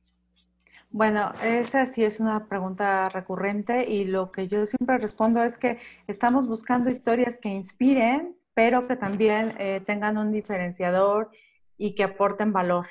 Bueno, 0.94 1.32
esa 1.42 1.86
sí 1.86 2.04
es 2.04 2.20
una 2.20 2.46
pregunta 2.46 3.08
recurrente 3.08 3.90
y 3.90 4.04
lo 4.04 4.30
que 4.30 4.46
yo 4.46 4.64
siempre 4.64 4.96
respondo 4.96 5.42
es 5.42 5.58
que 5.58 5.78
estamos 6.06 6.46
buscando 6.46 6.88
historias 6.88 7.36
que 7.36 7.48
inspiren, 7.48 8.38
pero 8.54 8.86
que 8.86 8.94
también 8.94 9.56
eh, 9.58 9.82
tengan 9.84 10.18
un 10.18 10.30
diferenciador 10.30 11.32
y 11.76 11.96
que 11.96 12.04
aporten 12.04 12.52
valor. 12.52 12.86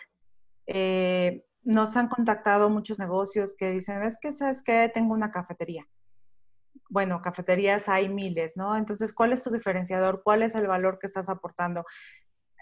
Eh, 0.68 1.46
nos 1.62 1.96
han 1.96 2.10
contactado 2.10 2.70
muchos 2.70 3.00
negocios 3.00 3.56
que 3.58 3.72
dicen, 3.72 4.04
es 4.04 4.18
que, 4.20 4.34
¿sabes 4.34 4.62
qué? 4.62 4.92
Tengo 4.94 5.14
una 5.14 5.32
cafetería. 5.32 5.88
Bueno, 6.90 7.22
cafeterías 7.22 7.88
hay 7.88 8.10
miles, 8.10 8.58
¿no? 8.58 8.76
Entonces, 8.76 9.14
¿cuál 9.14 9.32
es 9.32 9.46
tu 9.46 9.50
diferenciador? 9.50 10.24
¿Cuál 10.26 10.44
es 10.44 10.56
el 10.56 10.68
valor 10.68 11.00
que 11.00 11.08
estás 11.08 11.30
aportando? 11.30 11.86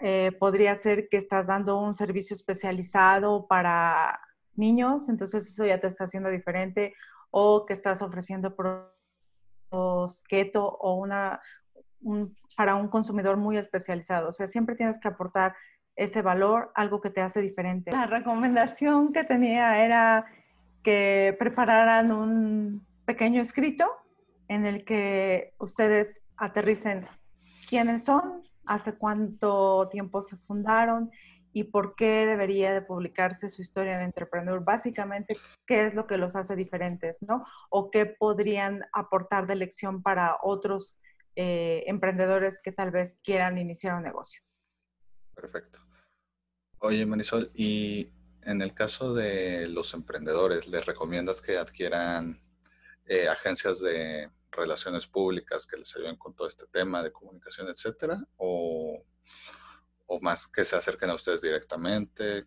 Eh, 0.00 0.30
podría 0.38 0.76
ser 0.76 1.08
que 1.08 1.16
estás 1.16 1.48
dando 1.48 1.80
un 1.80 1.96
servicio 1.96 2.36
especializado 2.36 3.48
para 3.48 4.20
niños, 4.54 5.08
entonces 5.08 5.46
eso 5.46 5.64
ya 5.64 5.80
te 5.80 5.86
está 5.86 6.04
haciendo 6.04 6.30
diferente, 6.30 6.94
o 7.30 7.64
que 7.66 7.72
estás 7.72 8.02
ofreciendo 8.02 8.54
productos 8.54 10.22
keto 10.28 10.66
o 10.66 10.94
una, 10.94 11.40
para 12.56 12.74
un 12.74 12.88
consumidor 12.88 13.36
muy 13.36 13.56
especializado. 13.56 14.28
O 14.28 14.32
sea, 14.32 14.46
siempre 14.46 14.76
tienes 14.76 14.98
que 14.98 15.08
aportar 15.08 15.54
ese 15.96 16.22
valor, 16.22 16.70
algo 16.74 17.00
que 17.00 17.10
te 17.10 17.20
hace 17.20 17.40
diferente. 17.40 17.90
La 17.90 18.06
recomendación 18.06 19.12
que 19.12 19.24
tenía 19.24 19.84
era 19.84 20.26
que 20.82 21.36
prepararan 21.38 22.12
un 22.12 22.86
pequeño 23.04 23.40
escrito 23.40 23.90
en 24.48 24.66
el 24.66 24.84
que 24.84 25.54
ustedes 25.58 26.22
aterricen 26.36 27.06
quiénes 27.68 28.04
son, 28.04 28.42
hace 28.66 28.94
cuánto 28.94 29.88
tiempo 29.88 30.22
se 30.22 30.36
fundaron 30.36 31.10
y 31.52 31.64
por 31.64 31.94
qué 31.94 32.26
debería 32.26 32.72
de 32.72 32.82
publicarse 32.82 33.48
su 33.48 33.62
historia 33.62 33.98
de 33.98 34.04
entrepreneur. 34.04 34.62
Básicamente, 34.64 35.36
qué 35.66 35.84
es 35.84 35.94
lo 35.94 36.06
que 36.06 36.16
los 36.16 36.36
hace 36.36 36.56
diferentes, 36.56 37.18
¿no? 37.26 37.44
O 37.70 37.90
qué 37.90 38.06
podrían 38.06 38.82
aportar 38.92 39.46
de 39.46 39.56
lección 39.56 40.02
para 40.02 40.38
otros 40.42 41.00
eh, 41.36 41.84
emprendedores 41.86 42.60
que 42.62 42.72
tal 42.72 42.90
vez 42.90 43.18
quieran 43.22 43.58
iniciar 43.58 43.96
un 43.96 44.02
negocio. 44.02 44.42
Perfecto. 45.34 45.78
Oye, 46.78 47.06
Marisol, 47.06 47.50
y 47.54 48.10
en 48.42 48.60
el 48.60 48.74
caso 48.74 49.14
de 49.14 49.68
los 49.68 49.94
emprendedores, 49.94 50.66
¿les 50.66 50.84
recomiendas 50.84 51.40
que 51.40 51.56
adquieran 51.56 52.38
eh, 53.06 53.28
agencias 53.28 53.80
de 53.80 54.30
relaciones 54.50 55.06
públicas 55.06 55.66
que 55.66 55.76
les 55.76 55.94
ayuden 55.96 56.16
con 56.16 56.34
todo 56.34 56.48
este 56.48 56.66
tema 56.66 57.02
de 57.02 57.12
comunicación, 57.12 57.68
etcétera? 57.68 58.22
¿O 58.36 59.04
o 60.12 60.20
más 60.20 60.46
que 60.46 60.64
se 60.64 60.76
acerquen 60.76 61.08
a 61.10 61.14
ustedes 61.14 61.40
directamente? 61.40 62.44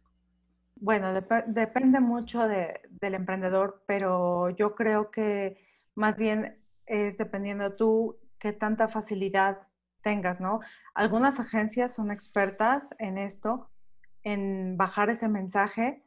Bueno, 0.75 1.13
depende 1.47 1.99
mucho 1.99 2.47
del 2.47 3.13
emprendedor, 3.15 3.83
pero 3.87 4.51
yo 4.51 4.75
creo 4.75 5.09
que 5.09 5.57
más 5.95 6.17
bien 6.17 6.61
es 6.85 7.17
dependiendo 7.17 7.75
tú 7.75 8.19
qué 8.37 8.53
tanta 8.53 8.87
facilidad 8.87 9.67
tengas, 10.03 10.39
¿no? 10.39 10.59
Algunas 10.93 11.39
agencias 11.39 11.95
son 11.95 12.11
expertas 12.11 12.93
en 12.99 13.17
esto, 13.17 13.71
en 14.23 14.77
bajar 14.77 15.09
ese 15.09 15.27
mensaje 15.27 16.03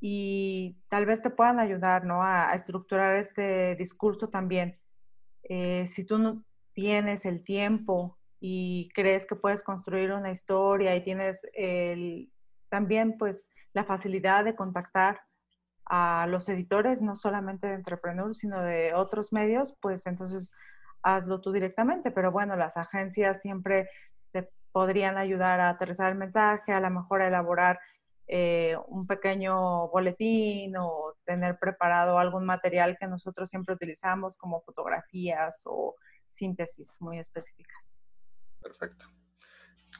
y 0.00 0.78
tal 0.88 1.04
vez 1.04 1.20
te 1.20 1.30
puedan 1.30 1.58
ayudar, 1.58 2.04
¿no? 2.04 2.22
A, 2.22 2.54
estructurar 2.54 3.16
este 3.16 3.74
discurso 3.74 4.30
también. 4.30 4.78
Eh, 5.42 5.84
si 5.86 6.04
tú 6.06 6.16
no 6.18 6.42
tienes 6.72 7.26
el 7.26 7.44
tiempo 7.44 8.18
y 8.46 8.90
crees 8.92 9.24
que 9.24 9.36
puedes 9.36 9.62
construir 9.62 10.12
una 10.12 10.30
historia 10.30 10.94
y 10.94 11.02
tienes 11.02 11.46
el, 11.54 12.30
también 12.68 13.16
pues 13.16 13.48
la 13.72 13.84
facilidad 13.84 14.44
de 14.44 14.54
contactar 14.54 15.22
a 15.86 16.26
los 16.28 16.46
editores, 16.50 17.00
no 17.00 17.16
solamente 17.16 17.68
de 17.68 17.72
Entrepreneur, 17.72 18.34
sino 18.34 18.62
de 18.62 18.92
otros 18.92 19.32
medios, 19.32 19.74
pues 19.80 20.06
entonces 20.06 20.52
hazlo 21.02 21.40
tú 21.40 21.52
directamente. 21.52 22.10
Pero 22.10 22.32
bueno, 22.32 22.54
las 22.54 22.76
agencias 22.76 23.40
siempre 23.40 23.88
te 24.30 24.50
podrían 24.72 25.16
ayudar 25.16 25.60
a 25.60 25.70
aterrizar 25.70 26.12
el 26.12 26.18
mensaje, 26.18 26.74
a 26.74 26.80
lo 26.80 26.90
mejor 26.90 27.22
a 27.22 27.28
elaborar 27.28 27.80
eh, 28.26 28.76
un 28.88 29.06
pequeño 29.06 29.88
boletín 29.88 30.76
o 30.76 31.14
tener 31.24 31.58
preparado 31.58 32.18
algún 32.18 32.44
material 32.44 32.98
que 33.00 33.06
nosotros 33.06 33.48
siempre 33.48 33.74
utilizamos 33.74 34.36
como 34.36 34.60
fotografías 34.60 35.62
o 35.64 35.94
síntesis 36.28 36.96
muy 37.00 37.18
específicas. 37.18 37.93
Perfecto. 38.64 39.06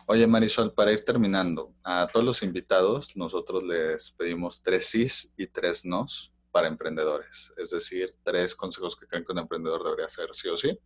Oye, 0.06 0.26
Marisol, 0.26 0.72
para 0.72 0.90
ir 0.90 1.04
terminando, 1.04 1.74
a 1.84 2.08
todos 2.10 2.24
los 2.24 2.42
invitados 2.42 3.14
nosotros 3.14 3.62
les 3.62 4.10
pedimos 4.10 4.62
tres 4.62 4.86
sís 4.86 5.32
y 5.36 5.46
tres 5.46 5.84
nos 5.84 6.32
para 6.50 6.68
emprendedores. 6.68 7.52
Es 7.58 7.70
decir, 7.70 8.10
tres 8.22 8.54
consejos 8.54 8.96
que 8.96 9.06
creen 9.06 9.24
que 9.24 9.32
un 9.32 9.38
emprendedor 9.38 9.84
debería 9.84 10.06
hacer 10.06 10.28
sí 10.32 10.48
o 10.48 10.56
sí 10.56 10.78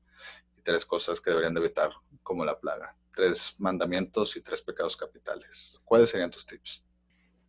y 0.57 0.63
tres 0.63 0.85
cosas 0.85 1.21
que 1.21 1.31
deberían 1.31 1.55
de 1.55 1.61
evitar 1.61 1.91
como 2.23 2.45
la 2.45 2.59
plaga. 2.59 2.97
Tres 3.15 3.55
mandamientos 3.59 4.37
y 4.37 4.41
tres 4.41 4.61
pecados 4.61 4.97
capitales. 4.97 5.81
¿Cuáles 5.85 6.11
serían 6.11 6.31
tus 6.31 6.47
tips? 6.47 6.85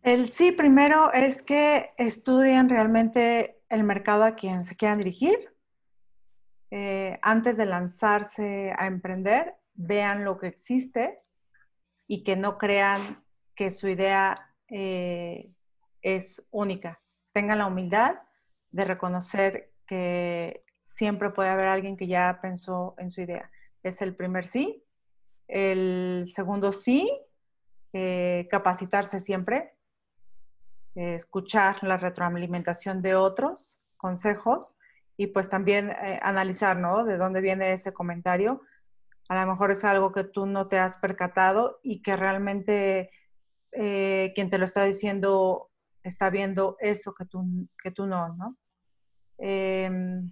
El 0.03 0.29
sí 0.29 0.51
primero 0.51 1.11
es 1.11 1.41
que 1.41 1.91
estudien 1.97 2.69
realmente 2.69 3.63
el 3.69 3.83
mercado 3.83 4.23
a 4.23 4.35
quien 4.35 4.63
se 4.63 4.75
quieran 4.75 4.99
dirigir. 4.99 5.53
Eh, 6.71 7.19
antes 7.23 7.57
de 7.57 7.65
lanzarse 7.65 8.73
a 8.77 8.85
emprender, 8.85 9.58
vean 9.79 10.25
lo 10.25 10.37
que 10.37 10.47
existe 10.47 11.23
y 12.05 12.23
que 12.23 12.35
no 12.35 12.57
crean 12.57 13.23
que 13.55 13.71
su 13.71 13.87
idea 13.87 14.53
eh, 14.67 15.53
es 16.01 16.45
única. 16.51 17.01
Tengan 17.31 17.59
la 17.59 17.67
humildad 17.67 18.19
de 18.71 18.83
reconocer 18.83 19.71
que 19.87 20.65
siempre 20.81 21.29
puede 21.29 21.49
haber 21.49 21.67
alguien 21.67 21.95
que 21.95 22.07
ya 22.07 22.39
pensó 22.41 22.93
en 22.97 23.09
su 23.09 23.21
idea. 23.21 23.49
Es 23.81 24.01
el 24.01 24.15
primer 24.15 24.49
sí. 24.49 24.83
El 25.47 26.25
segundo 26.27 26.73
sí, 26.73 27.09
eh, 27.93 28.47
capacitarse 28.51 29.19
siempre, 29.19 29.75
eh, 30.95 31.15
escuchar 31.15 31.81
la 31.83 31.95
retroalimentación 31.95 33.01
de 33.01 33.15
otros 33.15 33.79
consejos 33.95 34.75
y 35.15 35.27
pues 35.27 35.47
también 35.49 35.91
analizar, 36.21 36.77
¿no? 36.77 37.05
De 37.05 37.17
dónde 37.17 37.41
viene 37.41 37.73
ese 37.73 37.93
comentario 37.93 38.61
a 39.29 39.45
lo 39.45 39.51
mejor 39.51 39.71
es 39.71 39.83
algo 39.85 40.11
que 40.11 40.23
tú 40.23 40.47
no 40.47 40.67
te 40.67 40.79
has 40.79 40.97
percatado 40.97 41.79
y 41.83 42.01
que 42.01 42.15
realmente 42.15 43.11
eh, 43.71 44.31
quien 44.33 44.49
te 44.49 44.57
lo 44.57 44.65
está 44.65 44.83
diciendo 44.83 45.69
está 46.01 46.31
viendo 46.31 46.77
eso 46.79 47.13
que 47.13 47.25
tú, 47.25 47.45
que 47.81 47.91
tú 47.91 48.07
no, 48.07 48.35
¿no? 48.35 48.57
Em, 49.37 50.31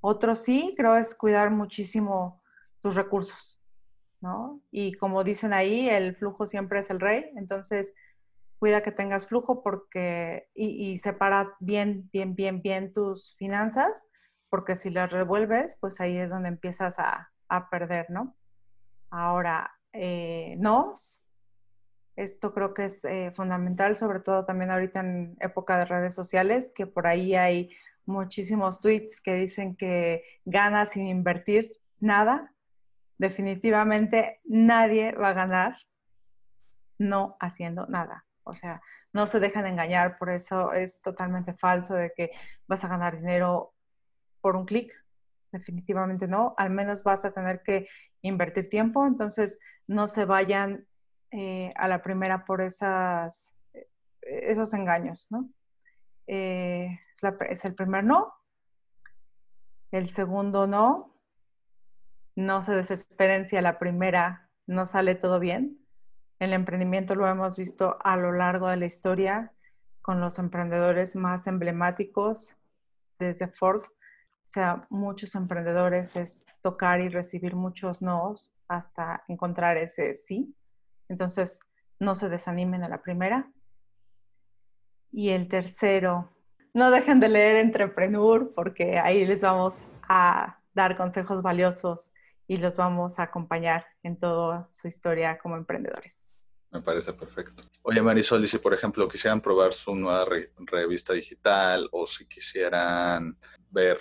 otro 0.00 0.36
sí, 0.36 0.74
creo, 0.76 0.96
es 0.96 1.14
cuidar 1.14 1.50
muchísimo 1.50 2.42
tus 2.80 2.94
recursos, 2.94 3.58
¿no? 4.20 4.60
Y 4.70 4.92
como 4.94 5.24
dicen 5.24 5.54
ahí, 5.54 5.88
el 5.88 6.14
flujo 6.14 6.44
siempre 6.46 6.80
es 6.80 6.90
el 6.90 7.00
rey, 7.00 7.30
entonces 7.36 7.94
cuida 8.58 8.82
que 8.82 8.92
tengas 8.92 9.26
flujo 9.26 9.62
porque, 9.62 10.48
y, 10.54 10.92
y 10.92 10.98
separa 10.98 11.54
bien, 11.60 12.10
bien, 12.12 12.34
bien, 12.34 12.60
bien 12.60 12.92
tus 12.92 13.34
finanzas, 13.36 14.04
porque 14.50 14.76
si 14.76 14.90
las 14.90 15.10
revuelves, 15.10 15.76
pues 15.80 16.00
ahí 16.00 16.18
es 16.18 16.28
donde 16.28 16.50
empiezas 16.50 16.98
a, 16.98 17.30
a 17.48 17.70
perder, 17.70 18.10
¿no? 18.10 18.36
Ahora, 19.10 19.70
eh, 19.92 20.56
nos, 20.58 21.22
esto 22.16 22.52
creo 22.52 22.74
que 22.74 22.86
es 22.86 23.04
eh, 23.04 23.30
fundamental, 23.34 23.96
sobre 23.96 24.20
todo 24.20 24.44
también 24.44 24.70
ahorita 24.70 25.00
en 25.00 25.36
época 25.40 25.78
de 25.78 25.84
redes 25.84 26.14
sociales, 26.14 26.72
que 26.74 26.86
por 26.86 27.06
ahí 27.06 27.34
hay 27.34 27.70
muchísimos 28.06 28.80
tweets 28.80 29.20
que 29.20 29.34
dicen 29.34 29.76
que 29.76 30.24
gana 30.44 30.86
sin 30.86 31.06
invertir 31.06 31.78
nada. 32.00 32.52
Definitivamente 33.18 34.40
nadie 34.44 35.12
va 35.12 35.30
a 35.30 35.34
ganar 35.34 35.76
no 36.98 37.36
haciendo 37.40 37.86
nada. 37.86 38.24
O 38.44 38.54
sea, 38.54 38.80
no 39.12 39.26
se 39.26 39.40
dejan 39.40 39.66
engañar, 39.66 40.18
por 40.18 40.30
eso 40.30 40.72
es 40.72 41.00
totalmente 41.02 41.54
falso 41.54 41.94
de 41.94 42.12
que 42.14 42.30
vas 42.66 42.84
a 42.84 42.88
ganar 42.88 43.16
dinero 43.16 43.74
por 44.40 44.56
un 44.56 44.66
clic 44.66 44.92
definitivamente 45.52 46.28
no, 46.28 46.54
al 46.56 46.70
menos 46.70 47.02
vas 47.02 47.24
a 47.24 47.32
tener 47.32 47.62
que 47.62 47.88
invertir 48.22 48.68
tiempo, 48.68 49.06
entonces 49.06 49.58
no 49.86 50.06
se 50.06 50.24
vayan 50.24 50.86
eh, 51.30 51.72
a 51.76 51.88
la 51.88 52.02
primera 52.02 52.44
por 52.44 52.60
esas, 52.60 53.54
eh, 53.74 53.88
esos 54.22 54.74
engaños, 54.74 55.26
¿no? 55.30 55.48
Eh, 56.26 56.98
es, 57.48 57.64
el 57.64 57.74
primer 57.74 58.04
no. 58.04 58.34
El 59.90 60.08
segundo 60.08 60.66
no. 60.66 61.14
No 62.34 62.62
se 62.62 62.72
desesperen 62.72 63.46
si 63.46 63.56
a 63.56 63.62
la 63.62 63.78
primera 63.78 64.50
no 64.66 64.86
sale 64.86 65.14
todo 65.14 65.40
bien. 65.40 65.78
El 66.38 66.52
emprendimiento 66.52 67.14
lo 67.14 67.26
hemos 67.26 67.56
visto 67.56 67.96
a 68.04 68.16
lo 68.16 68.32
largo 68.32 68.68
de 68.68 68.76
la 68.76 68.86
historia 68.86 69.52
con 70.02 70.20
los 70.20 70.38
emprendedores 70.38 71.16
más 71.16 71.46
emblemáticos, 71.46 72.56
desde 73.18 73.48
Ford 73.48 73.82
sea, 74.48 74.86
muchos 74.90 75.34
emprendedores 75.34 76.14
es 76.16 76.44
tocar 76.60 77.00
y 77.00 77.08
recibir 77.08 77.56
muchos 77.56 78.00
no's 78.00 78.52
hasta 78.68 79.24
encontrar 79.28 79.76
ese 79.76 80.14
sí. 80.14 80.54
Entonces, 81.08 81.58
no 81.98 82.14
se 82.14 82.28
desanimen 82.28 82.84
a 82.84 82.88
la 82.88 83.02
primera. 83.02 83.50
Y 85.10 85.30
el 85.30 85.48
tercero, 85.48 86.30
no 86.74 86.90
dejen 86.90 87.20
de 87.20 87.28
leer 87.28 87.56
Entrepreneur 87.56 88.52
porque 88.54 88.98
ahí 88.98 89.24
les 89.24 89.40
vamos 89.40 89.82
a 90.08 90.60
dar 90.74 90.96
consejos 90.96 91.42
valiosos 91.42 92.12
y 92.46 92.58
los 92.58 92.76
vamos 92.76 93.18
a 93.18 93.24
acompañar 93.24 93.86
en 94.02 94.18
toda 94.18 94.68
su 94.70 94.86
historia 94.86 95.38
como 95.38 95.56
emprendedores. 95.56 96.32
Me 96.70 96.82
parece 96.82 97.12
perfecto. 97.12 97.62
Oye, 97.82 98.02
Marisol, 98.02 98.44
y 98.44 98.48
si 98.48 98.58
por 98.58 98.74
ejemplo 98.74 99.08
quisieran 99.08 99.40
probar 99.40 99.72
su 99.72 99.94
nueva 99.94 100.26
revista 100.58 101.14
digital 101.14 101.88
o 101.92 102.06
si 102.06 102.26
quisieran 102.26 103.38
ver 103.70 103.98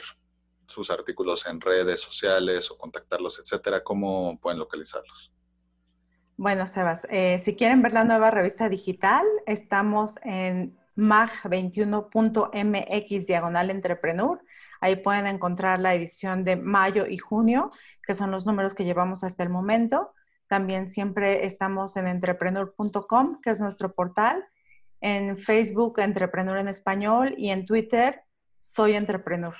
sus 0.67 0.91
artículos 0.91 1.47
en 1.47 1.61
redes 1.61 2.01
sociales 2.01 2.69
o 2.71 2.77
contactarlos, 2.77 3.39
etcétera, 3.39 3.83
¿cómo 3.83 4.39
pueden 4.39 4.59
localizarlos? 4.59 5.31
Bueno, 6.37 6.67
Sebas, 6.67 7.07
eh, 7.09 7.39
si 7.39 7.55
quieren 7.55 7.81
ver 7.81 7.93
la 7.93 8.03
nueva 8.03 8.29
revista 8.29 8.67
digital, 8.67 9.25
estamos 9.45 10.15
en 10.23 10.77
mag21.mx 10.97 13.25
diagonal 13.25 13.69
entrepreneur. 13.69 14.43
Ahí 14.81 14.97
pueden 14.97 15.27
encontrar 15.27 15.79
la 15.79 15.93
edición 15.93 16.43
de 16.43 16.57
mayo 16.57 17.05
y 17.05 17.17
junio, 17.17 17.71
que 18.03 18.15
son 18.15 18.31
los 18.31 18.45
números 18.45 18.73
que 18.73 18.83
llevamos 18.83 19.23
hasta 19.23 19.43
el 19.43 19.49
momento. 19.49 20.13
También 20.47 20.87
siempre 20.87 21.45
estamos 21.45 21.95
en 21.97 22.07
entrepreneur.com, 22.07 23.41
que 23.41 23.51
es 23.51 23.61
nuestro 23.61 23.93
portal. 23.93 24.43
En 25.01 25.37
Facebook, 25.37 25.99
Entrepreneur 25.99 26.57
en 26.57 26.67
Español 26.67 27.35
y 27.37 27.49
en 27.49 27.65
Twitter, 27.65 28.23
Soy 28.59 28.95
Entrepreneur. 28.95 29.55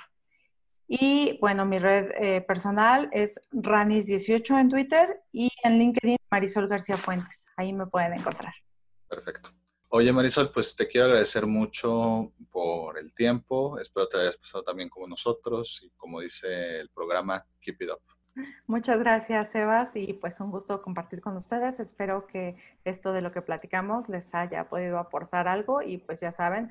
Y 0.88 1.38
bueno, 1.40 1.66
mi 1.66 1.78
red 1.78 2.12
eh, 2.16 2.40
personal 2.42 3.08
es 3.12 3.40
Ranis18 3.52 4.60
en 4.60 4.68
Twitter 4.68 5.20
y 5.32 5.50
en 5.64 5.78
LinkedIn 5.78 6.16
Marisol 6.30 6.68
García 6.68 6.96
Fuentes. 6.96 7.46
Ahí 7.56 7.72
me 7.72 7.86
pueden 7.86 8.12
encontrar. 8.14 8.54
Perfecto. 9.08 9.50
Oye 9.88 10.12
Marisol, 10.12 10.52
pues 10.52 10.74
te 10.74 10.88
quiero 10.88 11.06
agradecer 11.06 11.46
mucho 11.46 12.32
por 12.50 12.98
el 12.98 13.14
tiempo. 13.14 13.78
Espero 13.78 14.08
te 14.08 14.18
hayas 14.18 14.36
pasado 14.36 14.64
también 14.64 14.88
como 14.88 15.06
nosotros 15.06 15.80
y 15.84 15.90
como 15.96 16.20
dice 16.20 16.80
el 16.80 16.88
programa, 16.90 17.46
keep 17.60 17.76
it 17.80 17.90
up. 17.90 18.00
Muchas 18.66 18.98
gracias, 18.98 19.50
Sebas, 19.50 19.96
y 19.96 20.12
pues 20.12 20.40
un 20.40 20.50
gusto 20.50 20.82
compartir 20.82 21.20
con 21.20 21.36
ustedes. 21.36 21.80
Espero 21.80 22.26
que 22.26 22.56
esto 22.84 23.12
de 23.12 23.22
lo 23.22 23.32
que 23.32 23.40
platicamos 23.40 24.08
les 24.08 24.34
haya 24.34 24.68
podido 24.68 24.98
aportar 24.98 25.48
algo 25.48 25.80
y 25.80 25.98
pues 25.98 26.20
ya 26.20 26.32
saben, 26.32 26.70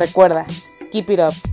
Recuerda, 0.00 0.46
keep 0.90 1.10
it 1.10 1.20
up. 1.20 1.49